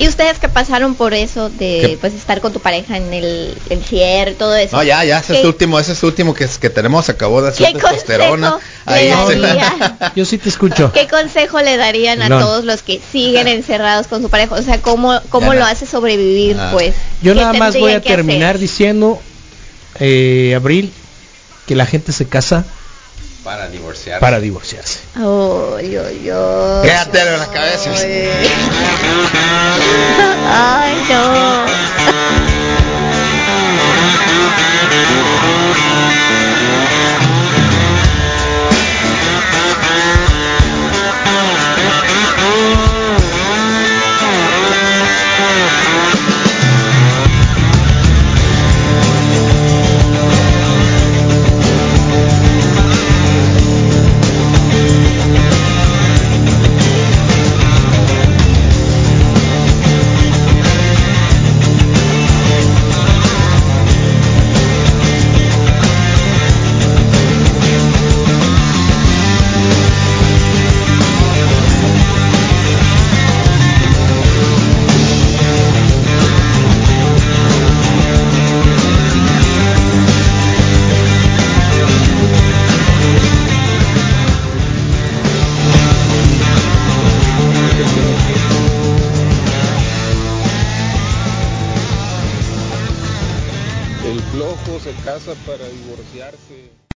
Y 0.01 0.09
ustedes 0.09 0.39
que 0.39 0.49
pasaron 0.49 0.95
por 0.95 1.13
eso 1.13 1.51
de 1.51 1.57
¿Qué? 1.91 1.99
pues 2.01 2.15
estar 2.15 2.41
con 2.41 2.55
tu 2.55 2.61
pareja 2.61 2.97
en 2.97 3.13
el 3.13 3.55
encierro 3.69 4.31
y 4.31 4.35
todo 4.35 4.57
eso. 4.57 4.75
No, 4.77 4.83
ya, 4.83 5.05
ya, 5.05 5.19
ese 5.19 5.33
es 5.35 5.37
¿Qué- 5.37 5.41
el 5.43 5.47
último, 5.49 5.79
ese 5.79 5.93
es 5.93 6.03
el 6.03 6.07
último 6.09 6.33
que, 6.33 6.49
que 6.59 6.71
tenemos, 6.71 7.09
acabó 7.11 7.43
de 7.43 7.53
¿Qué 7.53 7.67
hacer 7.67 7.79
testosterona. 7.81 8.53
consejo 8.53 8.71
Ahí? 8.87 9.13
Yo 10.17 10.25
sí 10.25 10.39
te 10.39 10.49
escucho. 10.49 10.91
¿Qué 10.93 11.07
consejo 11.07 11.61
le 11.61 11.77
darían 11.77 12.23
a 12.23 12.29
todos 12.29 12.65
los 12.65 12.81
que 12.83 12.99
siguen 13.13 13.47
encerrados 13.47 14.07
con 14.07 14.23
su 14.23 14.31
pareja? 14.31 14.55
O 14.55 14.63
sea, 14.63 14.81
¿cómo, 14.81 15.21
cómo 15.29 15.53
Ya 15.53 15.59
lo 15.61 15.65
hace 15.67 15.85
sobrevivir, 15.85 16.57
Ah. 16.59 16.71
pues? 16.73 16.95
Yo 17.23 17.35
¿Qué 17.35 17.41
nada 17.41 17.53
más 17.53 17.79
voy 17.79 17.93
a 17.93 18.01
terminar 18.01 18.51
hacer? 18.57 18.61
diciendo, 18.63 19.21
eh, 19.99 20.55
Abril, 20.57 20.93
que 21.67 21.75
la 21.77 21.85
gente 21.85 22.13
se 22.13 22.27
casa 22.27 22.65
Para 23.45 23.69
divorciar. 23.69 24.21
para 24.21 24.39
divorciarse. 24.39 25.01
Ay, 25.17 25.97
ay, 25.97 26.31
ay. 26.31 26.83
Quédatelo 26.83 27.33
en 27.35 27.39
la 27.39 27.47
cabeza. 27.47 27.91
Ay, 30.53 31.03
no. 31.09 31.71